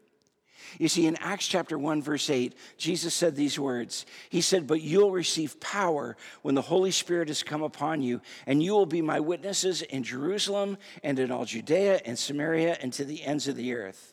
You 0.76 0.88
see, 0.88 1.07
in 1.07 1.16
Acts 1.16 1.48
chapter 1.48 1.78
1, 1.78 2.02
verse 2.02 2.28
8, 2.28 2.54
Jesus 2.76 3.14
said 3.14 3.35
these 3.35 3.59
words. 3.59 4.04
He 4.28 4.40
said, 4.40 4.66
But 4.66 4.83
you'll 4.83 5.11
receive 5.11 5.61
power 5.61 6.16
when 6.42 6.54
the 6.54 6.62
Holy 6.62 6.90
Spirit 6.90 7.28
has 7.28 7.42
come 7.42 7.62
upon 7.62 8.02
you, 8.02 8.20
and 8.46 8.62
you 8.62 8.72
will 8.72 8.87
be 8.87 9.00
my 9.00 9.20
witnesses 9.20 9.83
in 9.83 10.02
Jerusalem 10.02 10.76
and 11.02 11.18
in 11.18 11.31
all 11.31 11.44
Judea 11.44 12.00
and 12.04 12.18
Samaria 12.18 12.76
and 12.83 12.92
to 12.94 13.04
the 13.04 13.24
ends 13.24 13.48
of 13.48 13.57
the 13.57 13.74
earth. 13.74 14.12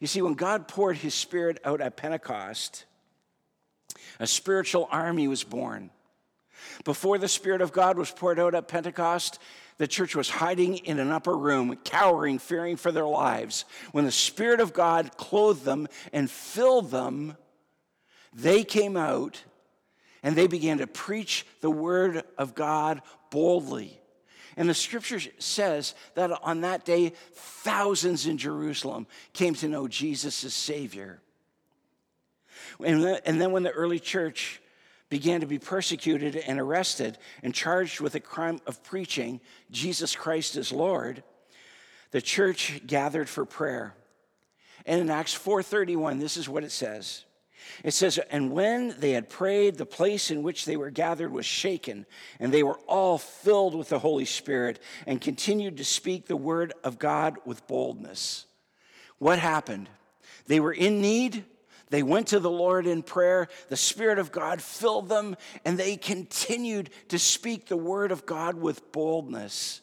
You 0.00 0.06
see, 0.06 0.22
when 0.22 0.34
God 0.34 0.68
poured 0.68 0.96
his 0.96 1.14
Spirit 1.14 1.60
out 1.64 1.80
at 1.80 1.96
Pentecost, 1.96 2.84
a 4.18 4.26
spiritual 4.26 4.88
army 4.90 5.28
was 5.28 5.44
born. 5.44 5.90
Before 6.84 7.18
the 7.18 7.28
Spirit 7.28 7.60
of 7.60 7.72
God 7.72 7.98
was 7.98 8.10
poured 8.10 8.38
out 8.38 8.54
at 8.54 8.68
Pentecost, 8.68 9.38
the 9.78 9.86
church 9.88 10.14
was 10.14 10.28
hiding 10.28 10.78
in 10.78 10.98
an 10.98 11.10
upper 11.10 11.36
room, 11.36 11.76
cowering, 11.84 12.38
fearing 12.38 12.76
for 12.76 12.92
their 12.92 13.06
lives. 13.06 13.64
When 13.92 14.04
the 14.04 14.12
Spirit 14.12 14.60
of 14.60 14.72
God 14.72 15.16
clothed 15.16 15.64
them 15.64 15.88
and 16.12 16.30
filled 16.30 16.90
them, 16.90 17.36
they 18.34 18.64
came 18.64 18.96
out 18.96 19.42
and 20.22 20.36
they 20.36 20.48
began 20.48 20.78
to 20.78 20.86
preach 20.86 21.46
the 21.60 21.70
word 21.70 22.24
of 22.36 22.54
God 22.54 23.02
boldly. 23.30 23.98
And 24.56 24.68
the 24.68 24.74
scripture 24.74 25.20
says 25.38 25.94
that 26.16 26.32
on 26.42 26.62
that 26.62 26.84
day, 26.84 27.12
thousands 27.32 28.26
in 28.26 28.36
Jerusalem 28.36 29.06
came 29.32 29.54
to 29.54 29.68
know 29.68 29.86
Jesus 29.86 30.42
as 30.42 30.52
Savior. 30.52 31.20
And 32.84 33.00
then 33.40 33.52
when 33.52 33.62
the 33.62 33.70
early 33.70 34.00
church 34.00 34.60
began 35.10 35.40
to 35.40 35.46
be 35.46 35.58
persecuted 35.58 36.36
and 36.36 36.60
arrested 36.60 37.18
and 37.42 37.54
charged 37.54 38.00
with 38.00 38.12
the 38.12 38.20
crime 38.20 38.60
of 38.66 38.82
preaching 38.82 39.40
Jesus 39.70 40.14
Christ 40.14 40.56
as 40.56 40.72
Lord, 40.72 41.22
the 42.10 42.20
church 42.20 42.80
gathered 42.86 43.28
for 43.28 43.44
prayer. 43.44 43.94
And 44.86 45.00
in 45.00 45.10
Acts 45.10 45.34
4:31, 45.34 46.18
this 46.18 46.36
is 46.36 46.48
what 46.48 46.64
it 46.64 46.72
says. 46.72 47.24
It 47.84 47.92
says, 47.92 48.18
And 48.30 48.52
when 48.52 48.94
they 48.98 49.12
had 49.12 49.28
prayed, 49.28 49.76
the 49.76 49.86
place 49.86 50.30
in 50.30 50.42
which 50.42 50.64
they 50.64 50.76
were 50.76 50.90
gathered 50.90 51.32
was 51.32 51.46
shaken, 51.46 52.06
and 52.40 52.52
they 52.52 52.62
were 52.62 52.78
all 52.86 53.18
filled 53.18 53.74
with 53.74 53.88
the 53.88 53.98
Holy 53.98 54.24
Spirit 54.24 54.78
and 55.06 55.20
continued 55.20 55.76
to 55.76 55.84
speak 55.84 56.26
the 56.26 56.36
word 56.36 56.72
of 56.82 56.98
God 56.98 57.36
with 57.44 57.66
boldness. 57.66 58.46
What 59.18 59.38
happened? 59.38 59.88
They 60.46 60.60
were 60.60 60.72
in 60.72 61.00
need, 61.00 61.44
they 61.90 62.02
went 62.02 62.28
to 62.28 62.40
the 62.40 62.50
Lord 62.50 62.86
in 62.86 63.02
prayer. 63.02 63.48
The 63.68 63.76
Spirit 63.76 64.18
of 64.18 64.32
God 64.32 64.60
filled 64.60 65.08
them, 65.08 65.36
and 65.64 65.78
they 65.78 65.96
continued 65.96 66.90
to 67.08 67.18
speak 67.18 67.66
the 67.66 67.76
word 67.76 68.12
of 68.12 68.26
God 68.26 68.56
with 68.56 68.92
boldness. 68.92 69.80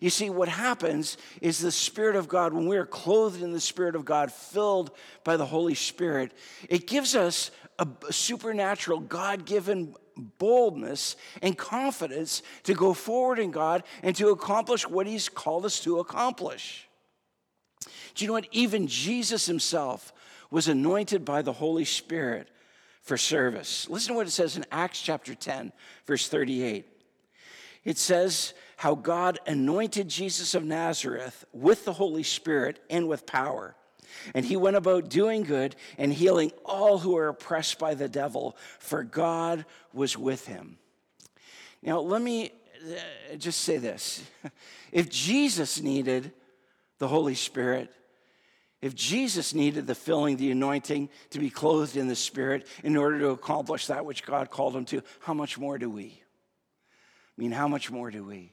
You 0.00 0.08
see, 0.08 0.30
what 0.30 0.48
happens 0.48 1.18
is 1.42 1.58
the 1.58 1.70
Spirit 1.70 2.16
of 2.16 2.26
God, 2.26 2.54
when 2.54 2.66
we 2.66 2.78
are 2.78 2.86
clothed 2.86 3.42
in 3.42 3.52
the 3.52 3.60
Spirit 3.60 3.94
of 3.94 4.04
God, 4.04 4.32
filled 4.32 4.92
by 5.24 5.36
the 5.36 5.44
Holy 5.44 5.74
Spirit, 5.74 6.32
it 6.68 6.86
gives 6.86 7.14
us 7.14 7.50
a 7.78 7.86
supernatural, 8.10 9.00
God 9.00 9.44
given 9.44 9.94
boldness 10.38 11.16
and 11.42 11.56
confidence 11.56 12.42
to 12.64 12.74
go 12.74 12.94
forward 12.94 13.38
in 13.38 13.50
God 13.50 13.84
and 14.02 14.14
to 14.16 14.30
accomplish 14.30 14.88
what 14.88 15.06
He's 15.06 15.28
called 15.28 15.64
us 15.64 15.80
to 15.80 15.98
accomplish. 15.98 16.88
Do 18.14 18.24
you 18.24 18.26
know 18.26 18.34
what? 18.34 18.48
Even 18.52 18.86
Jesus 18.86 19.46
Himself 19.46 20.12
was 20.50 20.68
anointed 20.68 21.24
by 21.24 21.42
the 21.42 21.52
Holy 21.52 21.84
Spirit 21.84 22.48
for 23.02 23.16
service. 23.16 23.88
Listen 23.88 24.12
to 24.12 24.16
what 24.16 24.26
it 24.26 24.30
says 24.30 24.56
in 24.56 24.64
Acts 24.70 25.00
chapter 25.00 25.34
10, 25.34 25.72
verse 26.06 26.28
38. 26.28 26.86
It 27.84 27.98
says 27.98 28.52
how 28.76 28.94
God 28.94 29.38
anointed 29.46 30.08
Jesus 30.08 30.54
of 30.54 30.64
Nazareth 30.64 31.44
with 31.52 31.84
the 31.84 31.92
Holy 31.92 32.22
Spirit 32.22 32.82
and 32.90 33.08
with 33.08 33.26
power. 33.26 33.74
And 34.34 34.44
he 34.44 34.56
went 34.56 34.76
about 34.76 35.08
doing 35.08 35.44
good 35.44 35.76
and 35.96 36.12
healing 36.12 36.52
all 36.64 36.98
who 36.98 37.12
were 37.12 37.28
oppressed 37.28 37.78
by 37.78 37.94
the 37.94 38.08
devil, 38.08 38.56
for 38.78 39.02
God 39.02 39.64
was 39.92 40.18
with 40.18 40.46
him. 40.46 40.78
Now, 41.82 42.00
let 42.00 42.20
me 42.20 42.50
uh, 43.30 43.36
just 43.36 43.60
say 43.60 43.78
this. 43.78 44.22
If 44.92 45.08
Jesus 45.08 45.80
needed 45.80 46.32
the 46.98 47.06
Holy 47.06 47.36
Spirit, 47.36 47.92
if 48.82 48.94
Jesus 48.94 49.52
needed 49.52 49.86
the 49.86 49.94
filling, 49.94 50.36
the 50.36 50.50
anointing 50.50 51.10
to 51.30 51.38
be 51.38 51.50
clothed 51.50 51.96
in 51.96 52.08
the 52.08 52.16
Spirit 52.16 52.66
in 52.82 52.96
order 52.96 53.18
to 53.18 53.28
accomplish 53.28 53.86
that 53.88 54.06
which 54.06 54.24
God 54.24 54.50
called 54.50 54.74
him 54.74 54.86
to, 54.86 55.02
how 55.20 55.34
much 55.34 55.58
more 55.58 55.76
do 55.76 55.90
we? 55.90 56.22
I 57.36 57.40
mean, 57.40 57.52
how 57.52 57.68
much 57.68 57.90
more 57.90 58.10
do 58.10 58.24
we? 58.24 58.52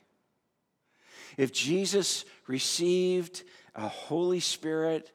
If 1.38 1.54
Jesus 1.54 2.26
received 2.46 3.44
a 3.74 3.88
Holy 3.88 4.42
Spirit, 4.42 5.12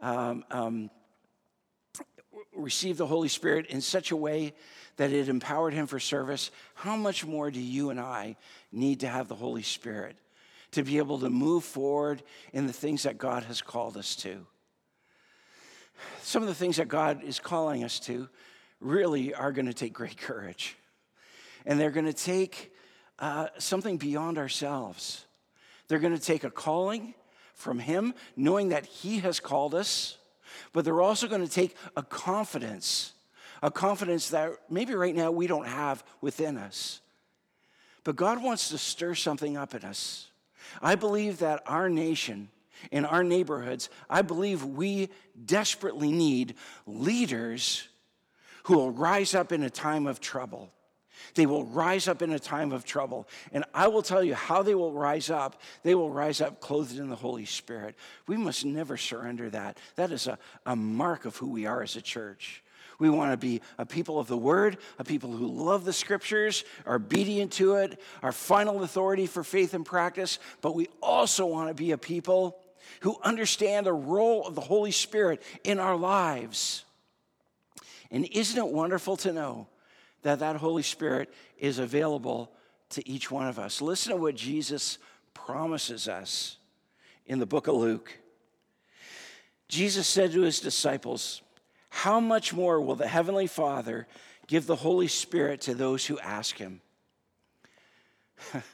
um, 0.00 0.44
um, 0.50 0.90
received 2.54 2.98
the 2.98 3.06
Holy 3.06 3.28
Spirit 3.28 3.66
in 3.66 3.82
such 3.82 4.12
a 4.12 4.16
way 4.16 4.54
that 4.96 5.12
it 5.12 5.28
empowered 5.28 5.74
him 5.74 5.86
for 5.86 6.00
service, 6.00 6.50
how 6.74 6.96
much 6.96 7.26
more 7.26 7.50
do 7.50 7.60
you 7.60 7.90
and 7.90 8.00
I 8.00 8.36
need 8.72 9.00
to 9.00 9.08
have 9.08 9.28
the 9.28 9.34
Holy 9.34 9.62
Spirit 9.62 10.16
to 10.70 10.82
be 10.82 10.98
able 10.98 11.18
to 11.18 11.28
move 11.28 11.64
forward 11.64 12.22
in 12.52 12.66
the 12.66 12.72
things 12.72 13.02
that 13.02 13.18
God 13.18 13.42
has 13.44 13.60
called 13.60 13.96
us 13.96 14.16
to? 14.16 14.46
Some 16.22 16.42
of 16.42 16.48
the 16.48 16.54
things 16.54 16.76
that 16.76 16.88
God 16.88 17.22
is 17.22 17.38
calling 17.38 17.84
us 17.84 17.98
to 18.00 18.28
really 18.80 19.34
are 19.34 19.52
going 19.52 19.66
to 19.66 19.74
take 19.74 19.92
great 19.92 20.16
courage. 20.16 20.76
And 21.66 21.80
they're 21.80 21.90
going 21.90 22.06
to 22.06 22.12
take 22.12 22.72
uh, 23.18 23.48
something 23.58 23.96
beyond 23.96 24.38
ourselves. 24.38 25.24
They're 25.88 25.98
going 25.98 26.16
to 26.16 26.22
take 26.22 26.44
a 26.44 26.50
calling 26.50 27.14
from 27.54 27.78
Him, 27.78 28.14
knowing 28.36 28.70
that 28.70 28.86
He 28.86 29.20
has 29.20 29.40
called 29.40 29.74
us, 29.74 30.18
but 30.72 30.84
they're 30.84 31.00
also 31.00 31.26
going 31.26 31.46
to 31.46 31.50
take 31.50 31.76
a 31.96 32.02
confidence, 32.02 33.12
a 33.62 33.70
confidence 33.70 34.30
that 34.30 34.52
maybe 34.68 34.94
right 34.94 35.14
now 35.14 35.30
we 35.30 35.46
don't 35.46 35.66
have 35.66 36.04
within 36.20 36.58
us. 36.58 37.00
But 38.02 38.16
God 38.16 38.42
wants 38.42 38.68
to 38.68 38.78
stir 38.78 39.14
something 39.14 39.56
up 39.56 39.74
in 39.74 39.84
us. 39.84 40.28
I 40.82 40.94
believe 40.94 41.38
that 41.38 41.62
our 41.66 41.88
nation 41.88 42.50
in 42.90 43.04
our 43.04 43.24
neighborhoods, 43.24 43.88
I 44.08 44.22
believe 44.22 44.64
we 44.64 45.10
desperately 45.44 46.12
need 46.12 46.54
leaders 46.86 47.88
who 48.64 48.76
will 48.76 48.90
rise 48.90 49.34
up 49.34 49.52
in 49.52 49.62
a 49.62 49.70
time 49.70 50.06
of 50.06 50.20
trouble. 50.20 50.70
They 51.34 51.46
will 51.46 51.64
rise 51.64 52.08
up 52.08 52.22
in 52.22 52.32
a 52.32 52.38
time 52.38 52.72
of 52.72 52.84
trouble. 52.84 53.28
And 53.52 53.64
I 53.74 53.88
will 53.88 54.02
tell 54.02 54.22
you 54.22 54.34
how 54.34 54.62
they 54.62 54.74
will 54.74 54.92
rise 54.92 55.30
up. 55.30 55.60
They 55.82 55.94
will 55.94 56.10
rise 56.10 56.40
up 56.40 56.60
clothed 56.60 56.98
in 56.98 57.08
the 57.08 57.16
Holy 57.16 57.44
Spirit. 57.44 57.96
We 58.26 58.36
must 58.36 58.64
never 58.64 58.96
surrender 58.96 59.50
that. 59.50 59.78
That 59.96 60.10
is 60.10 60.26
a, 60.26 60.38
a 60.66 60.76
mark 60.76 61.24
of 61.24 61.36
who 61.36 61.48
we 61.48 61.66
are 61.66 61.82
as 61.82 61.96
a 61.96 62.02
church. 62.02 62.62
We 62.98 63.10
want 63.10 63.32
to 63.32 63.36
be 63.36 63.60
a 63.76 63.84
people 63.84 64.20
of 64.20 64.28
the 64.28 64.36
word, 64.36 64.78
a 64.98 65.04
people 65.04 65.32
who 65.32 65.48
love 65.48 65.84
the 65.84 65.92
scriptures, 65.92 66.64
are 66.86 66.96
obedient 66.96 67.52
to 67.54 67.74
it, 67.76 68.00
our 68.22 68.30
final 68.30 68.84
authority 68.84 69.26
for 69.26 69.42
faith 69.42 69.74
and 69.74 69.84
practice, 69.84 70.38
but 70.60 70.76
we 70.76 70.88
also 71.02 71.44
want 71.46 71.68
to 71.68 71.74
be 71.74 71.90
a 71.90 71.98
people 71.98 72.56
who 73.00 73.18
understand 73.22 73.86
the 73.86 73.92
role 73.92 74.46
of 74.46 74.54
the 74.54 74.60
Holy 74.60 74.90
Spirit 74.90 75.42
in 75.62 75.78
our 75.78 75.96
lives. 75.96 76.84
And 78.10 78.26
isn't 78.26 78.58
it 78.58 78.68
wonderful 78.68 79.16
to 79.18 79.32
know 79.32 79.68
that 80.22 80.38
that 80.38 80.56
Holy 80.56 80.82
Spirit 80.82 81.32
is 81.58 81.78
available 81.78 82.52
to 82.90 83.08
each 83.08 83.30
one 83.30 83.46
of 83.46 83.58
us? 83.58 83.82
Listen 83.82 84.12
to 84.12 84.16
what 84.16 84.36
Jesus 84.36 84.98
promises 85.34 86.08
us 86.08 86.56
in 87.26 87.38
the 87.38 87.46
book 87.46 87.66
of 87.66 87.74
Luke. 87.74 88.18
Jesus 89.68 90.06
said 90.06 90.32
to 90.32 90.42
his 90.42 90.60
disciples, 90.60 91.42
How 91.88 92.20
much 92.20 92.52
more 92.52 92.80
will 92.80 92.96
the 92.96 93.08
Heavenly 93.08 93.46
Father 93.46 94.06
give 94.46 94.66
the 94.66 94.76
Holy 94.76 95.08
Spirit 95.08 95.62
to 95.62 95.74
those 95.74 96.06
who 96.06 96.18
ask 96.20 96.58
him? 96.58 96.80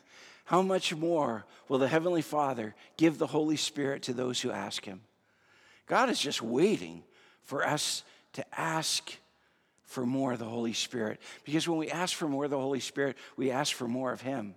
how 0.51 0.63
much 0.63 0.93
more 0.93 1.45
will 1.69 1.79
the 1.79 1.87
Heavenly 1.87 2.23
Father 2.23 2.75
give 2.97 3.19
the 3.19 3.29
Holy 3.29 3.55
Spirit 3.55 4.03
to 4.03 4.13
those 4.13 4.41
who 4.41 4.51
ask 4.51 4.85
Him? 4.85 5.03
God 5.87 6.11
is 6.11 6.19
just 6.19 6.43
waiting 6.43 7.05
for 7.45 7.65
us 7.65 8.03
to 8.33 8.45
ask 8.59 9.13
for 9.85 10.05
more 10.05 10.33
of 10.33 10.41
the 10.41 10.45
Holy 10.45 10.73
Spirit. 10.73 11.21
Because 11.45 11.69
when 11.69 11.79
we 11.79 11.89
ask 11.89 12.17
for 12.17 12.27
more 12.27 12.47
of 12.47 12.51
the 12.51 12.59
Holy 12.59 12.81
Spirit, 12.81 13.17
we 13.37 13.53
ask 13.53 13.73
for 13.73 13.87
more 13.87 14.13
of 14.13 14.23
Him. 14.23 14.57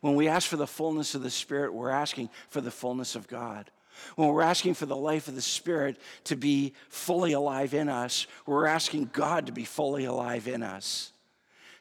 When 0.00 0.14
we 0.14 0.26
ask 0.26 0.48
for 0.48 0.56
the 0.56 0.66
fullness 0.66 1.14
of 1.14 1.22
the 1.22 1.28
Spirit, 1.28 1.74
we're 1.74 1.90
asking 1.90 2.30
for 2.48 2.62
the 2.62 2.70
fullness 2.70 3.14
of 3.14 3.28
God. 3.28 3.70
When 4.16 4.28
we're 4.28 4.40
asking 4.40 4.72
for 4.72 4.86
the 4.86 4.96
life 4.96 5.28
of 5.28 5.34
the 5.34 5.42
Spirit 5.42 5.98
to 6.24 6.34
be 6.34 6.72
fully 6.88 7.32
alive 7.32 7.74
in 7.74 7.90
us, 7.90 8.26
we're 8.46 8.64
asking 8.64 9.10
God 9.12 9.44
to 9.48 9.52
be 9.52 9.66
fully 9.66 10.06
alive 10.06 10.48
in 10.48 10.62
us. 10.62 11.12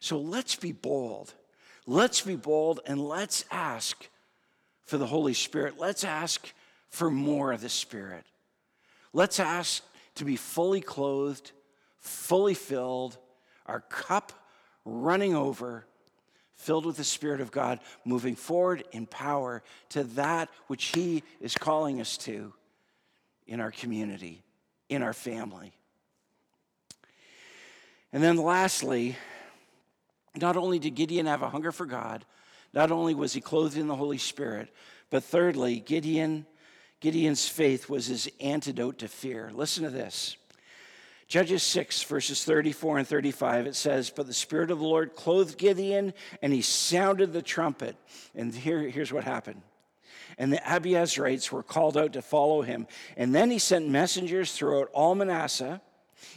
So 0.02 0.20
let's 0.20 0.58
be 0.58 0.74
bold. 0.74 1.34
Let's 1.90 2.22
be 2.22 2.36
bold 2.36 2.82
and 2.86 3.04
let's 3.04 3.46
ask 3.50 4.08
for 4.84 5.00
the 5.00 5.08
Holy 5.08 5.34
Spirit. 5.34 5.80
Let's 5.80 6.04
ask 6.04 6.54
for 6.90 7.10
more 7.10 7.52
of 7.52 7.62
the 7.62 7.70
Spirit. 7.70 8.28
Let's 9.12 9.40
ask 9.40 9.84
to 10.14 10.24
be 10.24 10.36
fully 10.36 10.82
clothed, 10.82 11.52
fully 11.98 12.54
filled, 12.54 13.18
our 13.66 13.80
cup 13.80 14.34
running 14.86 15.34
over, 15.36 15.88
filled 16.58 16.86
with 16.86 16.98
the 16.98 17.04
Spirit 17.04 17.42
of 17.42 17.50
God, 17.50 17.80
moving 18.06 18.36
forward 18.36 18.84
in 18.92 19.08
power 19.08 19.64
to 19.90 20.04
that 20.04 20.50
which 20.68 20.92
He 20.94 21.24
is 21.42 21.56
calling 21.56 22.00
us 22.00 22.18
to 22.18 22.54
in 23.48 23.60
our 23.60 23.72
community. 23.72 24.44
in 24.90 25.02
our 25.04 25.14
family. 25.14 25.72
And 28.12 28.24
then 28.24 28.38
lastly, 28.38 29.16
not 30.42 30.58
only 30.58 30.80
did 30.80 30.96
Gideon 30.96 31.26
have 31.26 31.42
a 31.42 31.50
hunger 31.50 31.72
for 31.72 31.86
God, 31.86 32.26
not 32.74 32.92
only 32.92 33.14
was 33.14 33.34
he 33.34 33.42
clothed 33.42 33.78
in 33.78 33.88
the 33.88 33.96
Holy 33.96 34.18
Spirit, 34.18 34.74
but 35.10 35.24
thirdly, 35.24 35.80
Gideon, 35.80 36.46
Gideon's 37.00 37.48
faith 37.48 37.90
was 37.90 38.08
his 38.08 38.30
antidote 38.40 39.00
to 39.00 39.08
fear. 39.08 39.52
Listen 39.54 39.84
to 39.84 39.90
this. 39.90 40.36
Judges 41.28 41.62
6, 41.62 42.04
verses 42.04 42.44
34 42.44 43.00
and 43.00 43.08
35, 43.08 43.68
it 43.68 43.76
says, 43.76 44.10
But 44.10 44.26
the 44.26 44.34
Spirit 44.34 44.72
of 44.72 44.80
the 44.80 44.86
Lord 44.86 45.16
clothed 45.16 45.60
Gideon, 45.60 46.14
and 46.42 46.52
he 46.52 46.64
sounded 46.64 47.34
the 47.34 47.44
trumpet. 47.44 47.96
And 48.34 48.54
here, 48.54 48.82
here's 48.82 49.14
what 49.14 49.24
happened. 49.24 49.62
And 50.40 50.52
the 50.52 50.58
Abiezrites 50.58 51.52
were 51.52 51.62
called 51.62 51.98
out 51.98 52.14
to 52.14 52.24
follow 52.24 52.64
him. 52.64 52.88
And 53.16 53.34
then 53.34 53.52
he 53.52 53.60
sent 53.60 53.88
messengers 53.88 54.54
throughout 54.54 54.90
all 54.92 55.14
Manasseh 55.14 55.82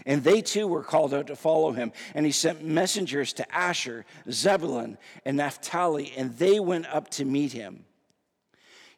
and 0.06 0.22
they 0.22 0.42
too 0.42 0.66
were 0.66 0.82
called 0.82 1.14
out 1.14 1.28
to 1.28 1.36
follow 1.36 1.72
him. 1.72 1.92
And 2.14 2.26
he 2.26 2.32
sent 2.32 2.64
messengers 2.64 3.32
to 3.34 3.54
Asher, 3.54 4.04
Zebulun, 4.30 4.98
and 5.24 5.36
Naphtali, 5.36 6.12
and 6.16 6.36
they 6.38 6.60
went 6.60 6.86
up 6.86 7.08
to 7.10 7.24
meet 7.24 7.52
him. 7.52 7.84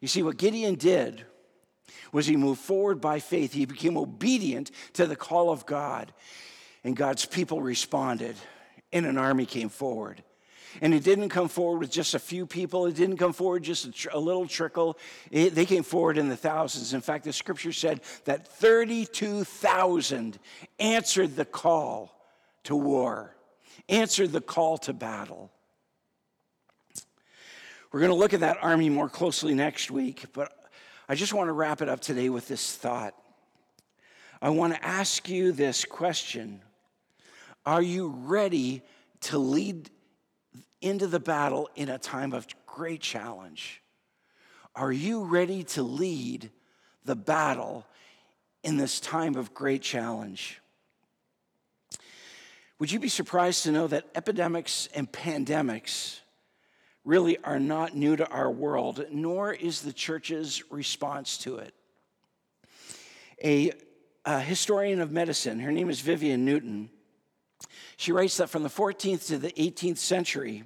You 0.01 0.07
see, 0.07 0.23
what 0.23 0.37
Gideon 0.37 0.75
did 0.75 1.25
was 2.11 2.27
he 2.27 2.37
moved 2.37 2.61
forward 2.61 3.01
by 3.01 3.19
faith. 3.19 3.53
He 3.53 3.65
became 3.65 3.97
obedient 3.97 4.71
to 4.93 5.05
the 5.05 5.15
call 5.15 5.51
of 5.51 5.65
God. 5.65 6.13
And 6.83 6.95
God's 6.95 7.25
people 7.25 7.61
responded, 7.61 8.35
and 8.93 9.05
an 9.05 9.17
army 9.17 9.45
came 9.45 9.69
forward. 9.69 10.23
And 10.81 10.93
it 10.93 11.03
didn't 11.03 11.29
come 11.29 11.47
forward 11.47 11.79
with 11.79 11.91
just 11.91 12.13
a 12.13 12.19
few 12.19 12.45
people. 12.45 12.85
It 12.85 12.95
didn't 12.95 13.17
come 13.17 13.33
forward 13.33 13.63
just 13.63 13.85
a, 13.85 13.91
tr- 13.91 14.09
a 14.11 14.19
little 14.19 14.47
trickle. 14.47 14.97
It, 15.31 15.55
they 15.55 15.65
came 15.65 15.83
forward 15.83 16.17
in 16.17 16.29
the 16.29 16.35
thousands. 16.35 16.93
In 16.93 17.01
fact, 17.01 17.23
the 17.23 17.33
scripture 17.33 17.71
said 17.71 18.01
that 18.25 18.47
32,000 18.47 20.37
answered 20.79 21.35
the 21.35 21.45
call 21.45 22.19
to 22.63 22.75
war, 22.75 23.35
answered 23.87 24.31
the 24.31 24.41
call 24.41 24.77
to 24.79 24.93
battle. 24.93 25.51
We're 27.91 28.01
going 28.01 28.11
to 28.11 28.17
look 28.17 28.33
at 28.33 28.41
that 28.41 28.57
army 28.61 28.89
more 28.89 29.07
closely 29.07 29.53
next 29.53 29.89
week, 29.89 30.25
but 30.33 30.51
I 31.07 31.15
just 31.15 31.33
want 31.33 31.47
to 31.47 31.53
wrap 31.53 31.81
it 31.81 31.87
up 31.87 32.01
today 32.01 32.29
with 32.29 32.47
this 32.47 32.75
thought. 32.75 33.15
I 34.41 34.49
want 34.49 34.73
to 34.73 34.85
ask 34.85 35.29
you 35.29 35.51
this 35.51 35.85
question 35.85 36.61
Are 37.65 37.81
you 37.81 38.09
ready 38.09 38.81
to 39.21 39.37
lead 39.37 39.89
into 40.85 41.07
the 41.07 41.19
battle 41.19 41.67
in 41.75 41.89
a 41.89 41.97
time 41.97 42.31
of 42.31 42.45
great 42.67 43.01
challenge. 43.01 43.81
Are 44.75 44.91
you 44.91 45.23
ready 45.23 45.63
to 45.63 45.81
lead 45.81 46.51
the 47.05 47.15
battle 47.15 47.87
in 48.63 48.77
this 48.77 48.99
time 48.99 49.35
of 49.35 49.53
great 49.53 49.81
challenge? 49.81 50.61
Would 52.77 52.91
you 52.91 52.99
be 52.99 53.09
surprised 53.09 53.63
to 53.63 53.71
know 53.71 53.87
that 53.87 54.05
epidemics 54.13 54.87
and 54.93 55.11
pandemics 55.11 56.19
really 57.03 57.37
are 57.39 57.59
not 57.59 57.95
new 57.95 58.15
to 58.15 58.27
our 58.29 58.51
world, 58.51 59.05
nor 59.11 59.53
is 59.53 59.81
the 59.81 59.93
church's 59.93 60.69
response 60.69 61.39
to 61.39 61.57
it? 61.57 61.73
A, 63.43 63.71
a 64.23 64.39
historian 64.39 65.01
of 65.01 65.11
medicine, 65.11 65.59
her 65.61 65.71
name 65.71 65.89
is 65.89 66.01
Vivian 66.01 66.45
Newton, 66.45 66.91
she 67.97 68.11
writes 68.11 68.37
that 68.37 68.49
from 68.49 68.63
the 68.63 68.69
14th 68.69 69.27
to 69.27 69.37
the 69.37 69.51
18th 69.51 69.97
century, 69.97 70.63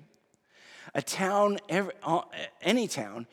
a 0.94 1.02
town, 1.02 1.60
uh, 1.70 2.22
any 2.62 2.88
town, 2.88 3.28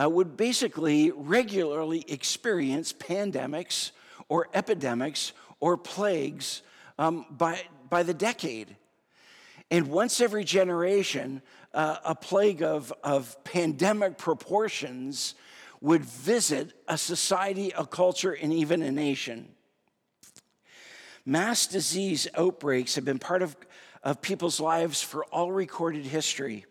uh, 0.00 0.08
would 0.08 0.36
basically 0.36 1.10
regularly 1.10 2.04
experience 2.08 2.92
pandemics 2.92 3.90
or 4.28 4.48
epidemics 4.54 5.32
or 5.58 5.76
plagues 5.76 6.62
um, 6.98 7.26
by, 7.30 7.62
by 7.88 8.02
the 8.02 8.14
decade. 8.14 8.76
And 9.70 9.88
once 9.88 10.20
every 10.20 10.44
generation, 10.44 11.42
uh, 11.72 11.96
a 12.04 12.14
plague 12.14 12.62
of, 12.62 12.92
of 13.04 13.42
pandemic 13.44 14.18
proportions 14.18 15.34
would 15.80 16.04
visit 16.04 16.72
a 16.88 16.98
society, 16.98 17.72
a 17.76 17.86
culture, 17.86 18.32
and 18.32 18.52
even 18.52 18.82
a 18.82 18.90
nation. 18.90 19.48
Mass 21.24 21.66
disease 21.66 22.26
outbreaks 22.34 22.96
have 22.96 23.04
been 23.04 23.18
part 23.18 23.42
of, 23.42 23.56
of 24.02 24.20
people's 24.20 24.60
lives 24.60 25.02
for 25.02 25.24
all 25.26 25.52
recorded 25.52 26.04
history. 26.04 26.66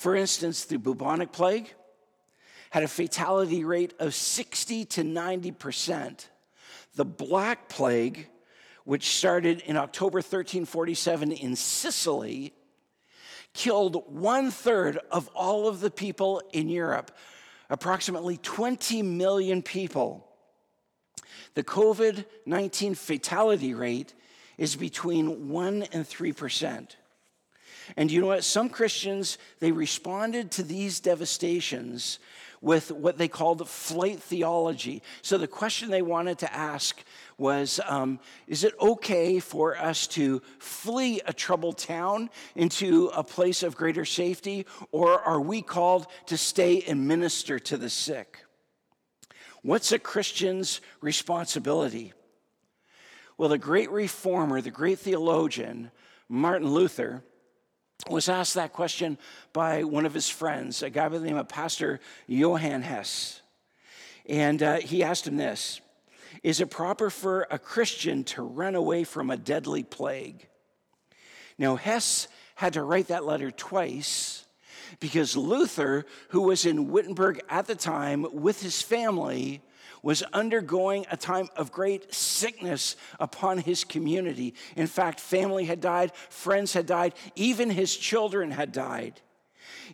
For 0.00 0.16
instance, 0.16 0.64
the 0.64 0.78
bubonic 0.78 1.30
plague 1.30 1.74
had 2.70 2.82
a 2.82 2.88
fatality 2.88 3.64
rate 3.64 3.92
of 3.98 4.14
60 4.14 4.86
to 4.86 5.02
90%. 5.02 6.24
The 6.94 7.04
Black 7.04 7.68
Plague, 7.68 8.26
which 8.84 9.14
started 9.14 9.60
in 9.60 9.76
October 9.76 10.20
1347 10.20 11.32
in 11.32 11.54
Sicily, 11.54 12.54
killed 13.52 14.02
one 14.06 14.50
third 14.50 14.98
of 15.10 15.28
all 15.34 15.68
of 15.68 15.80
the 15.80 15.90
people 15.90 16.40
in 16.54 16.70
Europe, 16.70 17.14
approximately 17.68 18.38
20 18.38 19.02
million 19.02 19.60
people. 19.60 20.26
The 21.52 21.62
COVID 21.62 22.24
19 22.46 22.94
fatality 22.94 23.74
rate 23.74 24.14
is 24.56 24.76
between 24.76 25.50
1 25.50 25.82
and 25.92 26.06
3%. 26.06 26.96
And 27.96 28.10
you 28.10 28.20
know 28.20 28.28
what? 28.28 28.44
Some 28.44 28.68
Christians, 28.68 29.38
they 29.58 29.72
responded 29.72 30.50
to 30.52 30.62
these 30.62 31.00
devastations 31.00 32.18
with 32.60 32.90
what 32.90 33.16
they 33.16 33.28
called 33.28 33.66
flight 33.68 34.20
theology. 34.20 35.02
So 35.22 35.38
the 35.38 35.46
question 35.46 35.90
they 35.90 36.02
wanted 36.02 36.38
to 36.40 36.54
ask 36.54 37.02
was 37.38 37.80
um, 37.88 38.20
Is 38.46 38.64
it 38.64 38.74
okay 38.80 39.40
for 39.40 39.76
us 39.76 40.06
to 40.08 40.42
flee 40.58 41.20
a 41.24 41.32
troubled 41.32 41.78
town 41.78 42.28
into 42.54 43.06
a 43.08 43.24
place 43.24 43.62
of 43.62 43.76
greater 43.76 44.04
safety, 44.04 44.66
or 44.92 45.20
are 45.20 45.40
we 45.40 45.62
called 45.62 46.06
to 46.26 46.36
stay 46.36 46.82
and 46.82 47.08
minister 47.08 47.58
to 47.58 47.76
the 47.76 47.90
sick? 47.90 48.44
What's 49.62 49.92
a 49.92 49.98
Christian's 49.98 50.80
responsibility? 51.00 52.12
Well, 53.36 53.48
the 53.48 53.58
great 53.58 53.90
reformer, 53.90 54.60
the 54.60 54.70
great 54.70 54.98
theologian, 54.98 55.90
Martin 56.28 56.68
Luther, 56.68 57.22
was 58.08 58.28
asked 58.28 58.54
that 58.54 58.72
question 58.72 59.18
by 59.52 59.84
one 59.84 60.06
of 60.06 60.14
his 60.14 60.28
friends, 60.28 60.82
a 60.82 60.90
guy 60.90 61.08
by 61.08 61.18
the 61.18 61.26
name 61.26 61.36
of 61.36 61.48
Pastor 61.48 62.00
Johann 62.26 62.82
Hess. 62.82 63.40
And 64.28 64.62
uh, 64.62 64.76
he 64.76 65.02
asked 65.02 65.26
him 65.26 65.36
this 65.36 65.80
Is 66.42 66.60
it 66.60 66.70
proper 66.70 67.10
for 67.10 67.46
a 67.50 67.58
Christian 67.58 68.24
to 68.24 68.42
run 68.42 68.74
away 68.74 69.04
from 69.04 69.30
a 69.30 69.36
deadly 69.36 69.82
plague? 69.82 70.46
Now, 71.58 71.76
Hess 71.76 72.28
had 72.54 72.74
to 72.74 72.82
write 72.82 73.08
that 73.08 73.24
letter 73.24 73.50
twice 73.50 74.44
because 74.98 75.36
Luther, 75.36 76.06
who 76.30 76.42
was 76.42 76.66
in 76.66 76.90
Wittenberg 76.90 77.40
at 77.48 77.66
the 77.66 77.74
time 77.74 78.26
with 78.32 78.62
his 78.62 78.82
family, 78.82 79.62
was 80.02 80.22
undergoing 80.32 81.06
a 81.10 81.16
time 81.16 81.48
of 81.56 81.72
great 81.72 82.12
sickness 82.14 82.96
upon 83.18 83.58
his 83.58 83.84
community. 83.84 84.54
In 84.76 84.86
fact, 84.86 85.20
family 85.20 85.64
had 85.64 85.80
died, 85.80 86.12
friends 86.28 86.72
had 86.72 86.86
died, 86.86 87.14
even 87.36 87.70
his 87.70 87.94
children 87.96 88.50
had 88.50 88.72
died. 88.72 89.20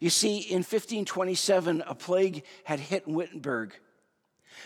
You 0.01 0.11
see, 0.11 0.38
in 0.38 0.59
1527, 0.59 1.83
a 1.87 1.95
plague 1.95 2.45
had 2.64 2.81
hit 2.81 3.07
Wittenberg, 3.09 3.75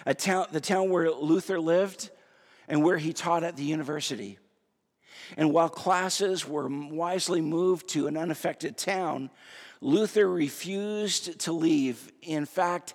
a 0.06 0.14
town, 0.14 0.46
the 0.52 0.60
town 0.60 0.90
where 0.90 1.10
Luther 1.10 1.60
lived 1.60 2.10
and 2.68 2.82
where 2.82 2.98
he 2.98 3.12
taught 3.12 3.44
at 3.44 3.56
the 3.56 3.64
university. 3.64 4.38
And 5.36 5.52
while 5.52 5.68
classes 5.68 6.46
were 6.46 6.68
wisely 6.68 7.40
moved 7.40 7.88
to 7.90 8.06
an 8.06 8.16
unaffected 8.16 8.76
town, 8.76 9.30
Luther 9.80 10.28
refused 10.28 11.40
to 11.40 11.52
leave. 11.52 12.10
In 12.22 12.46
fact, 12.46 12.94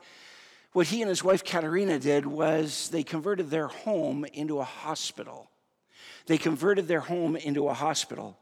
what 0.75 0.87
he 0.87 1.01
and 1.01 1.07
his 1.07 1.23
wife 1.23 1.41
Katerina 1.41 1.99
did 1.99 2.25
was 2.25 2.89
they 2.89 3.01
converted 3.01 3.49
their 3.49 3.67
home 3.67 4.25
into 4.33 4.59
a 4.59 4.65
hospital. 4.65 5.49
They 6.25 6.37
converted 6.37 6.89
their 6.89 6.99
home 6.99 7.37
into 7.37 7.69
a 7.69 7.73
hospital. 7.73 8.37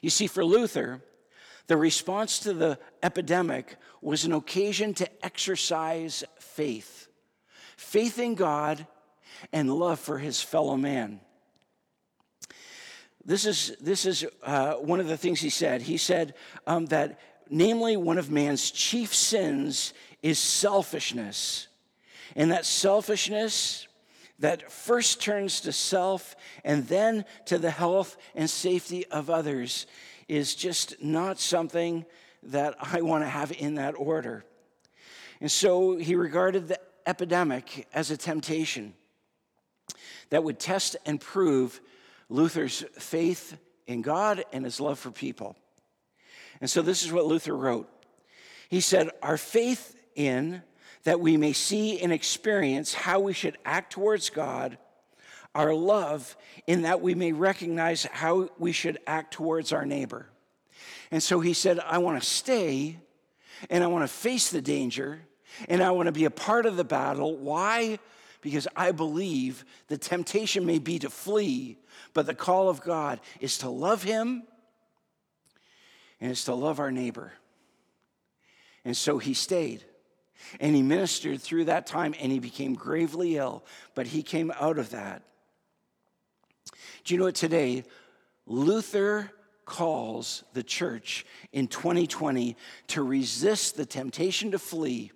You 0.00 0.08
see, 0.08 0.26
for 0.26 0.42
Luther, 0.42 1.02
the 1.66 1.76
response 1.76 2.38
to 2.38 2.54
the 2.54 2.78
epidemic 3.02 3.76
was 4.00 4.24
an 4.24 4.32
occasion 4.32 4.94
to 4.94 5.24
exercise 5.24 6.24
faith 6.38 7.08
faith 7.76 8.18
in 8.18 8.34
God 8.34 8.86
and 9.52 9.70
love 9.70 10.00
for 10.00 10.16
his 10.16 10.40
fellow 10.40 10.78
man. 10.78 11.20
This 13.22 13.44
is, 13.44 13.76
this 13.82 14.06
is 14.06 14.24
uh, 14.44 14.74
one 14.76 14.98
of 14.98 15.08
the 15.08 15.18
things 15.18 15.40
he 15.40 15.50
said. 15.50 15.82
He 15.82 15.98
said 15.98 16.32
um, 16.66 16.86
that, 16.86 17.20
namely, 17.50 17.98
one 17.98 18.16
of 18.16 18.30
man's 18.30 18.70
chief 18.70 19.14
sins 19.14 19.92
is 20.22 20.38
selfishness. 20.38 21.68
And 22.36 22.50
that 22.50 22.64
selfishness 22.64 23.86
that 24.38 24.72
first 24.72 25.20
turns 25.20 25.60
to 25.60 25.72
self 25.72 26.34
and 26.64 26.86
then 26.88 27.24
to 27.46 27.58
the 27.58 27.70
health 27.70 28.16
and 28.34 28.48
safety 28.48 29.06
of 29.06 29.30
others 29.30 29.86
is 30.28 30.54
just 30.54 31.02
not 31.02 31.38
something 31.38 32.04
that 32.44 32.74
I 32.80 33.02
want 33.02 33.22
to 33.24 33.28
have 33.28 33.52
in 33.52 33.76
that 33.76 33.94
order. 33.96 34.44
And 35.40 35.50
so 35.50 35.96
he 35.96 36.14
regarded 36.14 36.68
the 36.68 36.80
epidemic 37.06 37.86
as 37.92 38.10
a 38.10 38.16
temptation. 38.16 38.94
that 40.30 40.42
would 40.42 40.58
test 40.58 40.96
and 41.04 41.20
prove 41.20 41.78
Luther's 42.30 42.84
faith 42.98 43.58
in 43.86 44.00
God 44.00 44.44
and 44.50 44.64
his 44.64 44.80
love 44.80 44.98
for 44.98 45.10
people. 45.10 45.56
And 46.60 46.70
so 46.70 46.80
this 46.80 47.04
is 47.04 47.12
what 47.12 47.26
Luther 47.26 47.54
wrote. 47.54 47.90
He 48.70 48.80
said, 48.80 49.10
Our 49.22 49.36
faith 49.36 49.94
in 50.14 50.62
that 51.04 51.20
we 51.20 51.36
may 51.36 51.52
see 51.52 52.00
and 52.00 52.12
experience 52.12 52.94
how 52.94 53.20
we 53.20 53.32
should 53.32 53.58
act 53.64 53.92
towards 53.92 54.30
God, 54.30 54.78
our 55.54 55.74
love 55.74 56.36
in 56.66 56.82
that 56.82 57.00
we 57.00 57.14
may 57.14 57.32
recognize 57.32 58.04
how 58.04 58.48
we 58.58 58.72
should 58.72 58.98
act 59.06 59.34
towards 59.34 59.72
our 59.72 59.84
neighbor. 59.84 60.28
And 61.10 61.22
so 61.22 61.40
he 61.40 61.52
said, 61.52 61.78
I 61.80 61.98
want 61.98 62.22
to 62.22 62.26
stay 62.26 62.98
and 63.68 63.84
I 63.84 63.88
want 63.88 64.04
to 64.04 64.12
face 64.12 64.50
the 64.50 64.62
danger 64.62 65.20
and 65.68 65.82
I 65.82 65.90
want 65.90 66.06
to 66.06 66.12
be 66.12 66.24
a 66.24 66.30
part 66.30 66.66
of 66.66 66.76
the 66.76 66.84
battle. 66.84 67.36
Why? 67.36 67.98
Because 68.40 68.66
I 68.74 68.92
believe 68.92 69.64
the 69.88 69.98
temptation 69.98 70.64
may 70.64 70.78
be 70.78 70.98
to 71.00 71.10
flee, 71.10 71.78
but 72.14 72.26
the 72.26 72.34
call 72.34 72.68
of 72.68 72.80
God 72.80 73.20
is 73.40 73.58
to 73.58 73.68
love 73.68 74.02
him 74.02 74.44
and 76.20 76.30
it's 76.30 76.44
to 76.44 76.54
love 76.54 76.80
our 76.80 76.90
neighbor. 76.90 77.32
And 78.84 78.96
so 78.96 79.18
he 79.18 79.34
stayed. 79.34 79.84
And 80.60 80.74
he 80.74 80.82
ministered 80.82 81.40
through 81.40 81.66
that 81.66 81.86
time 81.86 82.14
and 82.20 82.30
he 82.32 82.38
became 82.38 82.74
gravely 82.74 83.36
ill, 83.36 83.64
but 83.94 84.06
he 84.06 84.22
came 84.22 84.52
out 84.60 84.78
of 84.78 84.90
that. 84.90 85.22
Do 87.04 87.14
you 87.14 87.18
know 87.18 87.24
what 87.24 87.34
today? 87.34 87.84
Luther 88.46 89.30
calls 89.64 90.44
the 90.52 90.62
church 90.62 91.24
in 91.52 91.68
2020 91.68 92.56
to 92.88 93.02
resist 93.02 93.76
the 93.76 93.86
temptation 93.86 94.50
to 94.50 94.58
flee 94.58 95.12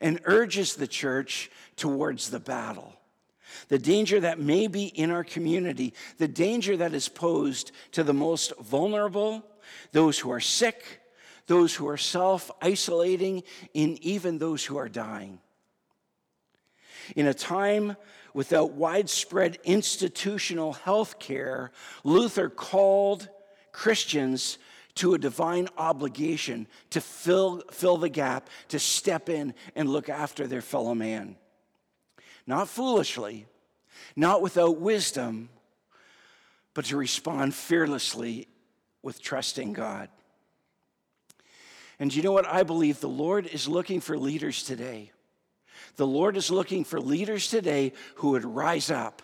and 0.00 0.20
urges 0.24 0.76
the 0.76 0.86
church 0.86 1.50
towards 1.76 2.30
the 2.30 2.40
battle. 2.40 2.92
The 3.68 3.78
danger 3.78 4.20
that 4.20 4.38
may 4.38 4.66
be 4.66 4.86
in 4.86 5.10
our 5.10 5.24
community, 5.24 5.94
the 6.18 6.28
danger 6.28 6.76
that 6.76 6.94
is 6.94 7.08
posed 7.08 7.72
to 7.92 8.02
the 8.02 8.12
most 8.12 8.52
vulnerable, 8.60 9.44
those 9.92 10.18
who 10.18 10.30
are 10.30 10.40
sick, 10.40 11.00
those 11.46 11.74
who 11.74 11.88
are 11.88 11.96
self 11.96 12.50
isolating, 12.60 13.42
and 13.74 13.98
even 14.00 14.38
those 14.38 14.64
who 14.64 14.76
are 14.76 14.88
dying. 14.88 15.38
In 17.14 17.26
a 17.26 17.34
time 17.34 17.96
without 18.34 18.72
widespread 18.72 19.58
institutional 19.64 20.72
health 20.72 21.18
care, 21.18 21.70
Luther 22.04 22.48
called 22.48 23.28
Christians 23.72 24.58
to 24.96 25.14
a 25.14 25.18
divine 25.18 25.68
obligation 25.76 26.66
to 26.90 27.00
fill, 27.00 27.62
fill 27.70 27.96
the 27.96 28.08
gap, 28.08 28.48
to 28.68 28.78
step 28.78 29.28
in 29.28 29.54
and 29.74 29.88
look 29.88 30.08
after 30.08 30.46
their 30.46 30.62
fellow 30.62 30.94
man. 30.94 31.36
Not 32.46 32.68
foolishly, 32.68 33.46
not 34.14 34.42
without 34.42 34.80
wisdom, 34.80 35.50
but 36.74 36.86
to 36.86 36.96
respond 36.96 37.54
fearlessly 37.54 38.48
with 39.02 39.20
trusting 39.20 39.72
God. 39.72 40.08
And 41.98 42.14
you 42.14 42.22
know 42.22 42.32
what? 42.32 42.46
I 42.46 42.62
believe 42.62 43.00
the 43.00 43.08
Lord 43.08 43.46
is 43.46 43.68
looking 43.68 44.00
for 44.00 44.18
leaders 44.18 44.62
today. 44.62 45.12
The 45.96 46.06
Lord 46.06 46.36
is 46.36 46.50
looking 46.50 46.84
for 46.84 47.00
leaders 47.00 47.48
today 47.48 47.92
who 48.16 48.30
would 48.30 48.44
rise 48.44 48.90
up. 48.90 49.22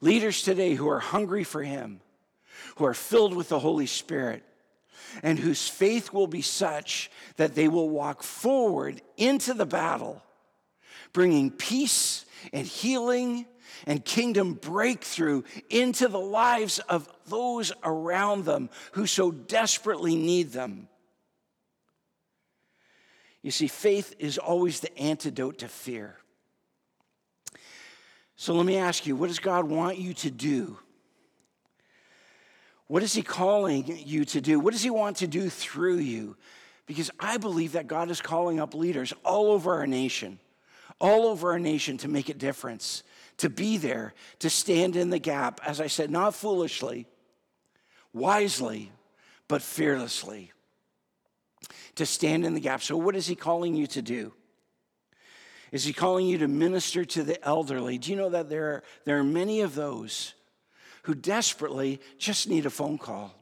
Leaders 0.00 0.42
today 0.42 0.74
who 0.74 0.88
are 0.88 1.00
hungry 1.00 1.42
for 1.42 1.62
Him, 1.62 2.00
who 2.76 2.84
are 2.84 2.94
filled 2.94 3.34
with 3.34 3.48
the 3.48 3.58
Holy 3.58 3.86
Spirit, 3.86 4.44
and 5.22 5.38
whose 5.38 5.68
faith 5.68 6.12
will 6.12 6.26
be 6.26 6.42
such 6.42 7.10
that 7.36 7.54
they 7.54 7.68
will 7.68 7.88
walk 7.88 8.22
forward 8.22 9.00
into 9.16 9.54
the 9.54 9.66
battle, 9.66 10.22
bringing 11.12 11.50
peace 11.50 12.26
and 12.52 12.66
healing 12.66 13.46
and 13.86 14.04
kingdom 14.04 14.54
breakthrough 14.54 15.42
into 15.70 16.08
the 16.08 16.20
lives 16.20 16.78
of 16.78 17.08
those 17.26 17.72
around 17.82 18.44
them 18.44 18.68
who 18.92 19.06
so 19.06 19.30
desperately 19.30 20.14
need 20.14 20.52
them. 20.52 20.88
You 23.46 23.52
see, 23.52 23.68
faith 23.68 24.12
is 24.18 24.38
always 24.38 24.80
the 24.80 24.98
antidote 24.98 25.58
to 25.58 25.68
fear. 25.68 26.16
So 28.34 28.54
let 28.54 28.66
me 28.66 28.76
ask 28.76 29.06
you 29.06 29.14
what 29.14 29.28
does 29.28 29.38
God 29.38 29.66
want 29.66 29.98
you 29.98 30.14
to 30.14 30.32
do? 30.32 30.80
What 32.88 33.04
is 33.04 33.14
He 33.14 33.22
calling 33.22 33.84
you 34.04 34.24
to 34.24 34.40
do? 34.40 34.58
What 34.58 34.72
does 34.72 34.82
He 34.82 34.90
want 34.90 35.18
to 35.18 35.28
do 35.28 35.48
through 35.48 35.98
you? 35.98 36.36
Because 36.86 37.08
I 37.20 37.36
believe 37.36 37.70
that 37.74 37.86
God 37.86 38.10
is 38.10 38.20
calling 38.20 38.58
up 38.58 38.74
leaders 38.74 39.12
all 39.24 39.52
over 39.52 39.74
our 39.74 39.86
nation, 39.86 40.40
all 41.00 41.28
over 41.28 41.52
our 41.52 41.60
nation 41.60 41.98
to 41.98 42.08
make 42.08 42.28
a 42.28 42.34
difference, 42.34 43.04
to 43.36 43.48
be 43.48 43.76
there, 43.76 44.12
to 44.40 44.50
stand 44.50 44.96
in 44.96 45.10
the 45.10 45.20
gap, 45.20 45.60
as 45.64 45.80
I 45.80 45.86
said, 45.86 46.10
not 46.10 46.34
foolishly, 46.34 47.06
wisely, 48.12 48.90
but 49.46 49.62
fearlessly 49.62 50.50
to 51.96 52.06
stand 52.06 52.44
in 52.44 52.54
the 52.54 52.60
gap. 52.60 52.82
So, 52.82 52.96
what 52.96 53.16
is 53.16 53.26
he 53.26 53.34
calling 53.34 53.74
you 53.74 53.86
to 53.88 54.02
do? 54.02 54.32
Is 55.72 55.84
he 55.84 55.92
calling 55.92 56.26
you 56.26 56.38
to 56.38 56.48
minister 56.48 57.04
to 57.04 57.22
the 57.22 57.44
elderly? 57.44 57.98
Do 57.98 58.10
you 58.10 58.16
know 58.16 58.30
that 58.30 58.48
there 58.48 58.66
are, 58.66 58.82
there 59.04 59.18
are 59.18 59.24
many 59.24 59.62
of 59.62 59.74
those 59.74 60.34
who 61.02 61.14
desperately 61.14 62.00
just 62.18 62.48
need 62.48 62.66
a 62.66 62.70
phone 62.70 62.98
call, 62.98 63.34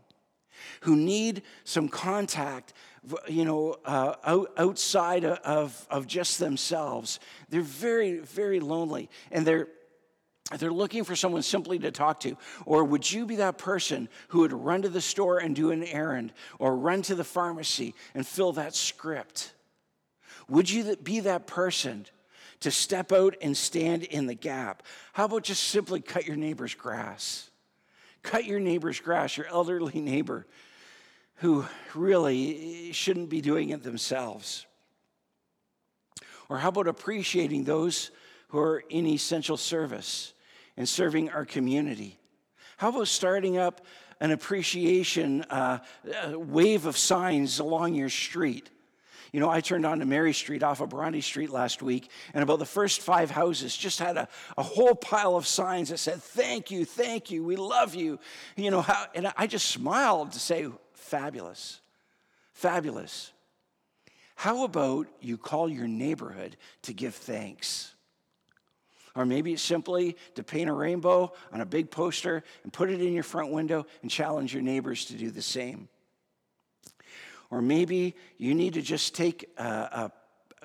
who 0.81 0.97
need 0.97 1.43
some 1.65 1.89
contact, 1.89 2.73
you 3.29 3.45
know, 3.45 3.77
uh, 3.85 4.15
out, 4.25 4.53
outside 4.57 5.25
of, 5.25 5.87
of 5.91 6.07
just 6.07 6.39
themselves? 6.39 7.21
They're 7.51 7.61
very, 7.61 8.19
very 8.19 8.61
lonely, 8.61 9.11
and 9.31 9.47
they're 9.47 9.69
they're 10.59 10.73
looking 10.73 11.05
for 11.05 11.17
someone 11.17 11.43
simply 11.43 11.79
to 11.79 11.91
talk 11.91 12.21
to. 12.21 12.37
Or 12.67 12.85
would 12.85 13.11
you 13.11 13.25
be 13.25 13.37
that 13.37 13.57
person 13.57 14.09
who 14.29 14.41
would 14.41 14.53
run 14.53 14.83
to 14.83 14.89
the 14.89 15.01
store 15.01 15.39
and 15.39 15.57
do 15.57 15.71
an 15.71 15.83
errand, 15.85 16.33
or 16.59 16.77
run 16.77 17.03
to 17.03 17.15
the 17.15 17.25
pharmacy 17.25 17.95
and 18.15 18.27
fill 18.27 18.53
that 18.53 18.75
script? 18.75 19.55
Would 20.49 20.69
you 20.69 20.97
be 20.97 21.21
that 21.21 21.47
person 21.47 22.07
to 22.61 22.71
step 22.71 23.11
out 23.11 23.37
and 23.41 23.57
stand 23.57 24.03
in 24.05 24.27
the 24.27 24.35
gap? 24.35 24.83
How 25.15 25.25
about 25.25 25.45
just 25.45 25.65
simply 25.65 26.01
cut 26.01 26.27
your 26.27 26.37
neighbor's 26.37 26.75
grass? 26.75 27.49
Cut 28.23 28.45
your 28.45 28.61
neighbor's 28.61 29.01
grass, 29.01 29.37
your 29.37 29.47
elderly 29.47 30.01
neighbor 30.01 30.47
who 31.37 31.65
really 31.95 32.89
eh, 32.91 32.93
shouldn't 32.93 33.29
be 33.29 33.41
doing 33.41 33.71
it 33.71 33.83
themselves. 33.83 34.67
Or 36.49 36.59
how 36.59 36.69
about 36.69 36.87
appreciating 36.87 37.65
those 37.65 38.11
who 38.49 38.59
are 38.59 38.85
in 38.91 39.07
essential 39.07 39.57
service? 39.57 40.34
And 40.77 40.89
serving 40.89 41.31
our 41.31 41.45
community? 41.45 42.19
How 42.77 42.89
about 42.89 43.09
starting 43.09 43.59
up 43.59 43.85
an 44.21 44.31
appreciation 44.31 45.43
uh, 45.43 45.79
wave 46.33 46.87
of 46.87 46.97
signs 46.97 47.59
along 47.59 47.95
your 47.95 48.09
street? 48.09 48.71
You 49.33 49.41
know, 49.41 49.51
I 49.51 49.61
turned 49.61 49.85
on 49.85 49.99
to 49.99 50.05
Mary 50.05 50.33
Street 50.33 50.63
off 50.63 50.81
of 50.81 50.91
Bronte 50.91 51.21
Street 51.21 51.51
last 51.51 51.83
week, 51.83 52.09
and 52.35 52.43
about 52.45 52.61
the 52.61 52.65
first 52.65 53.01
five 53.01 53.33
houses 53.33 53.77
just 53.77 53.99
had 53.99 54.17
a, 54.17 54.29
a 54.57 54.63
whole 54.63 54.95
pile 54.95 55.35
of 55.35 55.45
signs 55.45 55.89
that 55.89 55.99
said, 55.99 56.23
Thank 56.23 56.71
you, 56.71 56.85
thank 56.85 57.33
you, 57.33 57.43
we 57.43 57.57
love 57.57 57.97
you. 57.97 58.21
You 58.55 58.71
know, 58.71 58.81
how, 58.81 59.07
and 59.13 59.33
I 59.37 59.49
just 59.49 59.67
smiled 59.67 60.33
to 60.33 60.39
say, 60.39 60.69
Fabulous, 60.93 61.81
fabulous. 62.53 63.33
How 64.37 64.65
about 64.65 65.09
you 65.21 65.37
call 65.37 65.69
your 65.69 65.89
neighborhood 65.89 66.57
to 66.83 66.93
give 66.93 67.15
thanks? 67.15 67.94
Or 69.17 69.25
maybe 69.25 69.53
it's 69.53 69.63
simply 69.63 70.17
to 70.35 70.43
paint 70.43 70.69
a 70.69 70.73
rainbow 70.73 71.33
on 71.53 71.61
a 71.61 71.67
big 71.67 71.91
poster 71.91 72.43
and 72.65 72.73
put 72.73 72.91
it 72.91 73.01
in 73.01 73.13
your 73.13 73.23
front 73.23 73.53
window 73.53 73.87
and 74.03 74.11
challenge 74.11 74.53
your 74.53 74.63
neighbors 74.63 75.05
to 75.07 75.15
do 75.15 75.31
the 75.31 75.43
same. 75.43 75.89
Or 77.51 77.63
maybe 77.63 78.17
you 78.39 78.55
need 78.55 78.75
to 78.75 78.83
just 78.83 79.15
take 79.15 79.49
uh, 79.57 79.61
uh, 79.93 80.09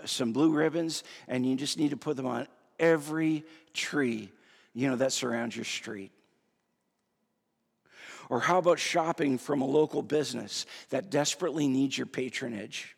some 0.06 0.34
blue 0.34 0.52
ribbons 0.52 1.04
and 1.28 1.46
you 1.46 1.56
just 1.56 1.78
need 1.78 1.92
to 1.92 1.98
put 1.98 2.18
them 2.18 2.26
on 2.26 2.48
every 2.80 3.44
tree, 3.74 4.32
you 4.74 4.90
know, 4.90 4.96
that 4.96 5.12
surrounds 5.12 5.56
your 5.56 5.66
street. 5.66 6.12
Or 8.30 8.40
how 8.40 8.58
about 8.58 8.80
shopping 8.80 9.38
from 9.38 9.62
a 9.62 9.66
local 9.66 10.02
business 10.02 10.66
that 10.90 11.12
desperately 11.12 11.68
needs 11.68 11.98
your 11.98 12.08
patronage? 12.08 12.96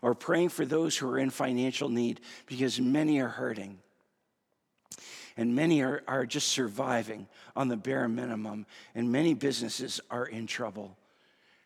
Or 0.00 0.14
praying 0.14 0.50
for 0.50 0.64
those 0.64 0.96
who 0.96 1.08
are 1.08 1.18
in 1.18 1.30
financial 1.30 1.88
need 1.88 2.20
because 2.46 2.80
many 2.80 3.20
are 3.20 3.28
hurting 3.28 3.78
and 5.36 5.54
many 5.54 5.82
are, 5.82 6.02
are 6.06 6.26
just 6.26 6.48
surviving 6.48 7.26
on 7.56 7.68
the 7.68 7.76
bare 7.76 8.08
minimum, 8.08 8.66
and 8.94 9.10
many 9.10 9.34
businesses 9.34 10.00
are 10.10 10.26
in 10.26 10.46
trouble. 10.46 10.96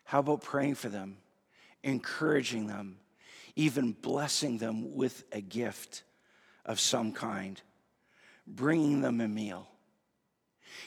How 0.05 0.19
about 0.19 0.41
praying 0.41 0.75
for 0.75 0.89
them, 0.89 1.17
encouraging 1.83 2.67
them, 2.67 2.97
even 3.55 3.91
blessing 3.91 4.57
them 4.57 4.95
with 4.95 5.23
a 5.31 5.41
gift 5.41 6.03
of 6.65 6.79
some 6.79 7.11
kind, 7.11 7.61
bringing 8.45 9.01
them 9.01 9.21
a 9.21 9.27
meal? 9.27 9.67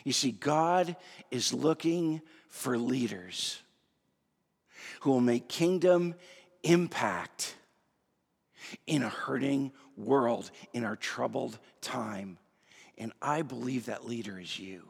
You 0.04 0.12
see, 0.12 0.32
God 0.32 0.96
is 1.30 1.52
looking 1.52 2.22
for 2.48 2.78
leaders 2.78 3.60
who 5.00 5.10
will 5.10 5.20
make 5.20 5.48
kingdom 5.48 6.14
impact 6.62 7.54
in 8.86 9.02
a 9.02 9.08
hurting 9.08 9.72
world, 9.96 10.50
in 10.72 10.84
our 10.84 10.96
troubled 10.96 11.58
time. 11.80 12.38
And 13.00 13.12
I 13.22 13.40
believe 13.40 13.86
that 13.86 14.06
leader 14.06 14.38
is 14.38 14.58
you. 14.58 14.82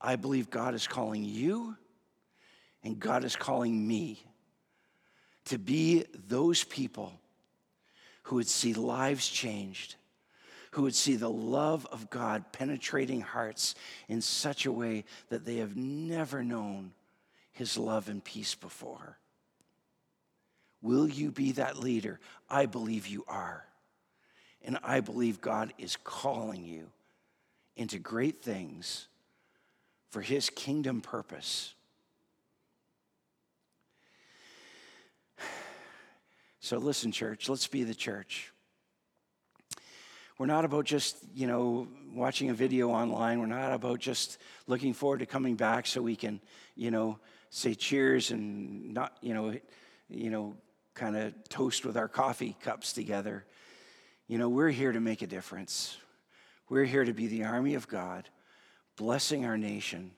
I 0.00 0.14
believe 0.14 0.50
God 0.50 0.74
is 0.74 0.86
calling 0.86 1.24
you 1.24 1.76
and 2.84 3.00
God 3.00 3.24
is 3.24 3.34
calling 3.34 3.86
me 3.86 4.24
to 5.46 5.58
be 5.58 6.04
those 6.28 6.62
people 6.62 7.12
who 8.22 8.36
would 8.36 8.46
see 8.46 8.72
lives 8.72 9.28
changed, 9.28 9.96
who 10.70 10.82
would 10.82 10.94
see 10.94 11.16
the 11.16 11.28
love 11.28 11.84
of 11.90 12.08
God 12.08 12.52
penetrating 12.52 13.20
hearts 13.20 13.74
in 14.06 14.20
such 14.20 14.64
a 14.64 14.72
way 14.72 15.04
that 15.28 15.44
they 15.44 15.56
have 15.56 15.76
never 15.76 16.44
known 16.44 16.92
his 17.50 17.76
love 17.76 18.08
and 18.08 18.22
peace 18.22 18.54
before. 18.54 19.18
Will 20.82 21.08
you 21.08 21.32
be 21.32 21.52
that 21.52 21.80
leader? 21.80 22.20
I 22.48 22.66
believe 22.66 23.08
you 23.08 23.24
are. 23.26 23.66
And 24.66 24.78
I 24.82 25.00
believe 25.00 25.40
God 25.40 25.72
is 25.78 25.96
calling 26.02 26.64
you 26.64 26.88
into 27.76 27.98
great 27.98 28.42
things 28.42 29.06
for 30.10 30.20
his 30.20 30.50
kingdom 30.50 31.00
purpose. 31.00 31.72
So 36.58 36.78
listen, 36.78 37.12
church, 37.12 37.48
let's 37.48 37.68
be 37.68 37.84
the 37.84 37.94
church. 37.94 38.52
We're 40.36 40.46
not 40.46 40.64
about 40.64 40.84
just, 40.84 41.16
you 41.32 41.46
know, 41.46 41.86
watching 42.12 42.50
a 42.50 42.54
video 42.54 42.90
online. 42.90 43.38
We're 43.38 43.46
not 43.46 43.72
about 43.72 44.00
just 44.00 44.38
looking 44.66 44.92
forward 44.92 45.20
to 45.20 45.26
coming 45.26 45.54
back 45.54 45.86
so 45.86 46.02
we 46.02 46.16
can, 46.16 46.40
you 46.74 46.90
know, 46.90 47.20
say 47.50 47.74
cheers 47.74 48.32
and 48.32 48.92
not, 48.92 49.16
you 49.22 49.32
know, 49.32 49.54
you 50.10 50.28
know, 50.28 50.56
kind 50.94 51.16
of 51.16 51.34
toast 51.48 51.86
with 51.86 51.96
our 51.96 52.08
coffee 52.08 52.56
cups 52.60 52.92
together. 52.92 53.44
You 54.28 54.38
know, 54.38 54.48
we're 54.48 54.70
here 54.70 54.90
to 54.90 54.98
make 54.98 55.22
a 55.22 55.26
difference. 55.26 55.96
We're 56.68 56.84
here 56.84 57.04
to 57.04 57.12
be 57.12 57.28
the 57.28 57.44
army 57.44 57.74
of 57.74 57.86
God, 57.86 58.28
blessing 58.96 59.44
our 59.44 59.56
nation, 59.56 60.10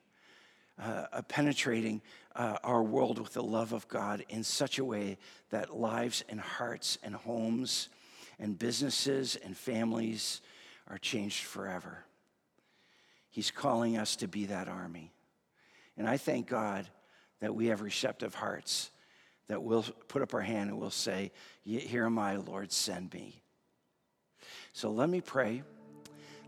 uh, 0.81 1.05
uh, 1.11 1.21
penetrating 1.23 2.01
uh, 2.35 2.57
our 2.63 2.81
world 2.81 3.19
with 3.19 3.33
the 3.33 3.43
love 3.43 3.71
of 3.71 3.87
God 3.87 4.25
in 4.27 4.43
such 4.43 4.79
a 4.79 4.83
way 4.83 5.19
that 5.51 5.77
lives 5.77 6.23
and 6.27 6.39
hearts 6.39 6.97
and 7.03 7.13
homes 7.13 7.89
and 8.39 8.57
businesses 8.57 9.35
and 9.35 9.55
families 9.55 10.41
are 10.87 10.97
changed 10.97 11.43
forever. 11.43 12.03
He's 13.29 13.51
calling 13.51 13.95
us 13.95 14.15
to 14.17 14.27
be 14.27 14.45
that 14.45 14.67
army. 14.67 15.11
And 15.97 16.09
I 16.09 16.17
thank 16.17 16.47
God 16.47 16.87
that 17.41 17.53
we 17.53 17.67
have 17.67 17.81
receptive 17.81 18.33
hearts 18.33 18.89
that 19.49 19.61
we'll 19.61 19.85
put 20.07 20.23
up 20.23 20.33
our 20.33 20.41
hand 20.41 20.71
and 20.71 20.79
we'll 20.79 20.89
say, 20.89 21.31
Here 21.63 22.05
am 22.05 22.17
I, 22.17 22.37
Lord, 22.37 22.71
send 22.71 23.13
me. 23.13 23.43
So 24.73 24.91
let 24.91 25.09
me 25.09 25.21
pray. 25.21 25.63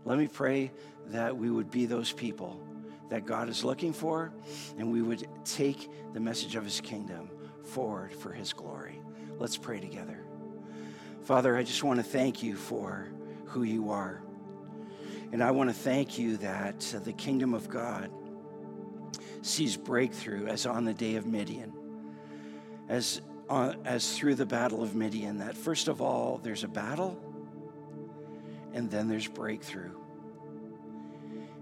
Let 0.04 0.18
me 0.18 0.26
pray 0.26 0.70
that 1.08 1.36
we 1.36 1.50
would 1.50 1.70
be 1.70 1.86
those 1.86 2.12
people 2.12 2.60
that 3.08 3.26
God 3.26 3.48
is 3.48 3.62
looking 3.62 3.92
for, 3.92 4.32
and 4.78 4.90
we 4.90 5.02
would 5.02 5.26
take 5.44 5.90
the 6.14 6.20
message 6.20 6.56
of 6.56 6.64
his 6.64 6.80
kingdom 6.80 7.30
forward 7.62 8.12
for 8.12 8.32
his 8.32 8.52
glory. 8.52 9.00
Let's 9.38 9.56
pray 9.56 9.80
together. 9.80 10.24
Father, 11.24 11.56
I 11.56 11.62
just 11.62 11.84
want 11.84 11.98
to 11.98 12.04
thank 12.04 12.42
you 12.42 12.56
for 12.56 13.08
who 13.44 13.64
you 13.64 13.90
are. 13.90 14.22
And 15.30 15.42
I 15.42 15.50
want 15.50 15.70
to 15.70 15.74
thank 15.74 16.18
you 16.18 16.36
that 16.38 16.80
the 17.04 17.12
kingdom 17.12 17.54
of 17.54 17.68
God 17.68 18.10
sees 19.42 19.76
breakthrough 19.76 20.46
as 20.46 20.66
on 20.66 20.84
the 20.84 20.94
day 20.94 21.16
of 21.16 21.26
Midian, 21.26 21.72
as, 22.88 23.20
uh, 23.48 23.74
as 23.84 24.16
through 24.16 24.36
the 24.36 24.46
battle 24.46 24.82
of 24.82 24.94
Midian, 24.94 25.38
that 25.38 25.56
first 25.56 25.88
of 25.88 26.00
all, 26.00 26.38
there's 26.42 26.64
a 26.64 26.68
battle, 26.68 27.18
and 28.74 28.90
then 28.90 29.08
there's 29.08 29.28
breakthrough. 29.28 29.92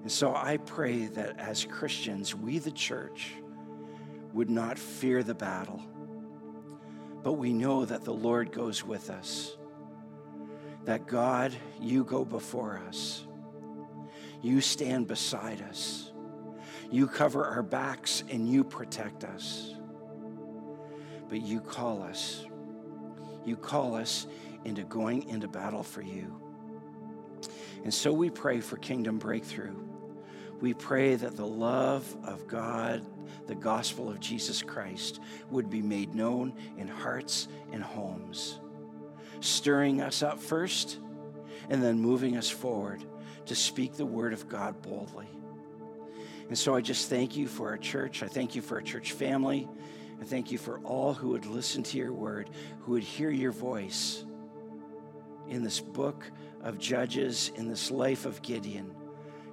And 0.02 0.10
so 0.10 0.34
I 0.34 0.56
pray 0.56 1.06
that 1.06 1.38
as 1.38 1.64
Christians, 1.64 2.34
we, 2.34 2.58
the 2.58 2.70
church, 2.70 3.34
would 4.32 4.48
not 4.48 4.78
fear 4.78 5.22
the 5.22 5.34
battle, 5.34 5.82
but 7.22 7.32
we 7.32 7.52
know 7.52 7.84
that 7.84 8.04
the 8.04 8.14
Lord 8.14 8.52
goes 8.52 8.84
with 8.84 9.10
us. 9.10 9.56
That 10.84 11.06
God, 11.06 11.54
you 11.78 12.04
go 12.04 12.24
before 12.24 12.80
us. 12.88 13.26
You 14.40 14.62
stand 14.62 15.06
beside 15.06 15.60
us. 15.62 16.12
You 16.90 17.06
cover 17.06 17.44
our 17.44 17.62
backs 17.62 18.24
and 18.30 18.48
you 18.48 18.64
protect 18.64 19.24
us. 19.24 19.74
But 21.28 21.42
you 21.42 21.60
call 21.60 22.02
us. 22.02 22.46
You 23.44 23.56
call 23.56 23.94
us 23.94 24.26
into 24.64 24.82
going 24.84 25.28
into 25.28 25.48
battle 25.48 25.82
for 25.82 26.02
you. 26.02 26.40
And 27.84 27.92
so 27.92 28.12
we 28.12 28.30
pray 28.30 28.60
for 28.60 28.76
kingdom 28.76 29.18
breakthrough. 29.18 29.74
We 30.60 30.74
pray 30.74 31.14
that 31.14 31.36
the 31.36 31.46
love 31.46 32.14
of 32.24 32.46
God, 32.46 33.04
the 33.46 33.54
gospel 33.54 34.10
of 34.10 34.20
Jesus 34.20 34.62
Christ, 34.62 35.20
would 35.50 35.70
be 35.70 35.80
made 35.80 36.14
known 36.14 36.52
in 36.76 36.86
hearts 36.86 37.48
and 37.72 37.82
homes, 37.82 38.60
stirring 39.40 40.02
us 40.02 40.22
up 40.22 40.38
first 40.38 40.98
and 41.70 41.82
then 41.82 41.98
moving 41.98 42.36
us 42.36 42.50
forward 42.50 43.04
to 43.46 43.54
speak 43.54 43.94
the 43.94 44.04
word 44.04 44.32
of 44.32 44.48
God 44.48 44.82
boldly. 44.82 45.28
And 46.48 46.58
so 46.58 46.74
I 46.74 46.80
just 46.80 47.08
thank 47.08 47.36
you 47.36 47.46
for 47.46 47.68
our 47.68 47.78
church. 47.78 48.22
I 48.22 48.26
thank 48.26 48.54
you 48.54 48.60
for 48.60 48.74
our 48.74 48.82
church 48.82 49.12
family. 49.12 49.68
I 50.20 50.24
thank 50.24 50.50
you 50.50 50.58
for 50.58 50.80
all 50.80 51.14
who 51.14 51.28
would 51.28 51.46
listen 51.46 51.82
to 51.84 51.96
your 51.96 52.12
word, 52.12 52.50
who 52.80 52.92
would 52.92 53.02
hear 53.02 53.30
your 53.30 53.52
voice 53.52 54.24
in 55.48 55.62
this 55.62 55.80
book 55.80 56.30
of 56.62 56.78
Judges, 56.78 57.52
in 57.56 57.68
this 57.68 57.90
life 57.90 58.26
of 58.26 58.42
Gideon 58.42 58.94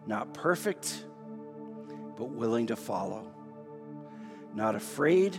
not 0.08 0.34
perfect, 0.34 1.06
but 2.16 2.30
willing 2.30 2.68
to 2.68 2.76
follow. 2.76 3.30
Not 4.56 4.74
afraid, 4.74 5.38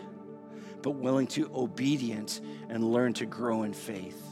but 0.82 0.90
willing 0.90 1.26
to 1.28 1.50
obedient 1.54 2.40
and 2.68 2.92
learn 2.92 3.14
to 3.14 3.26
grow 3.26 3.62
in 3.62 3.72
faith. 3.72 4.22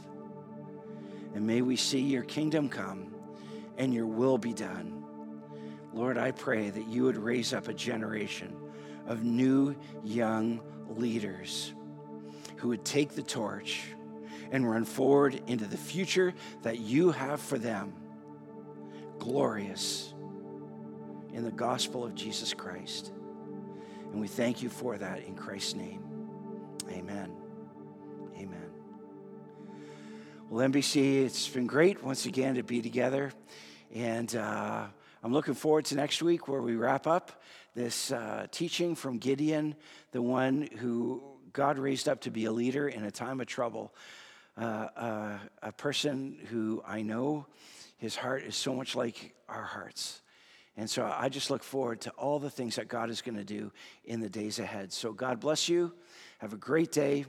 And 1.34 1.46
may 1.46 1.62
we 1.62 1.76
see 1.76 2.00
your 2.00 2.22
kingdom 2.22 2.68
come 2.68 3.14
and 3.78 3.92
your 3.92 4.06
will 4.06 4.38
be 4.38 4.52
done. 4.52 5.04
Lord, 5.92 6.18
I 6.18 6.30
pray 6.30 6.70
that 6.70 6.86
you 6.86 7.04
would 7.04 7.16
raise 7.16 7.54
up 7.54 7.68
a 7.68 7.74
generation 7.74 8.54
of 9.06 9.24
new 9.24 9.74
young 10.04 10.60
leaders 10.88 11.72
who 12.56 12.68
would 12.68 12.84
take 12.84 13.10
the 13.10 13.22
torch 13.22 13.84
and 14.50 14.68
run 14.68 14.84
forward 14.84 15.40
into 15.46 15.66
the 15.66 15.76
future 15.76 16.34
that 16.62 16.78
you 16.78 17.10
have 17.10 17.40
for 17.40 17.58
them. 17.58 17.92
Glorious 19.18 20.14
in 21.32 21.44
the 21.44 21.50
gospel 21.50 22.04
of 22.04 22.14
Jesus 22.14 22.54
Christ. 22.54 23.12
And 24.10 24.20
we 24.20 24.28
thank 24.28 24.62
you 24.62 24.68
for 24.68 24.96
that 24.96 25.24
in 25.24 25.34
Christ's 25.34 25.74
name. 25.74 26.02
Amen. 26.90 27.30
Amen. 28.36 28.70
Well, 30.48 30.68
NBC, 30.68 31.24
it's 31.24 31.48
been 31.48 31.66
great 31.66 32.02
once 32.02 32.26
again 32.26 32.54
to 32.54 32.62
be 32.62 32.80
together. 32.80 33.32
And 33.94 34.34
uh, 34.34 34.86
I'm 35.22 35.32
looking 35.32 35.54
forward 35.54 35.86
to 35.86 35.96
next 35.96 36.22
week 36.22 36.48
where 36.48 36.62
we 36.62 36.76
wrap 36.76 37.06
up 37.06 37.42
this 37.74 38.12
uh, 38.12 38.46
teaching 38.50 38.94
from 38.94 39.18
Gideon, 39.18 39.74
the 40.12 40.22
one 40.22 40.68
who 40.78 41.22
God 41.52 41.78
raised 41.78 42.08
up 42.08 42.22
to 42.22 42.30
be 42.30 42.46
a 42.46 42.52
leader 42.52 42.88
in 42.88 43.04
a 43.04 43.10
time 43.10 43.40
of 43.40 43.46
trouble. 43.46 43.94
Uh, 44.56 45.38
a 45.62 45.72
person 45.72 46.38
who 46.48 46.82
I 46.86 47.02
know 47.02 47.46
his 47.98 48.16
heart 48.16 48.44
is 48.44 48.56
so 48.56 48.74
much 48.74 48.94
like 48.94 49.34
our 49.48 49.62
hearts. 49.62 50.22
And 50.76 50.88
so 50.88 51.10
I 51.16 51.28
just 51.28 51.50
look 51.50 51.62
forward 51.62 52.02
to 52.02 52.10
all 52.10 52.38
the 52.38 52.50
things 52.50 52.76
that 52.76 52.88
God 52.88 53.08
is 53.08 53.22
going 53.22 53.36
to 53.36 53.44
do 53.44 53.72
in 54.04 54.20
the 54.20 54.28
days 54.28 54.58
ahead. 54.58 54.92
So 54.92 55.12
God 55.12 55.40
bless 55.40 55.68
you. 55.68 55.92
Have 56.38 56.52
a 56.52 56.58
great 56.58 56.92
day 56.92 57.24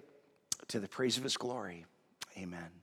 to 0.70 0.80
the 0.80 0.88
praise 0.88 1.18
of 1.18 1.24
his 1.24 1.38
glory. 1.38 1.86
Amen. 2.38 2.77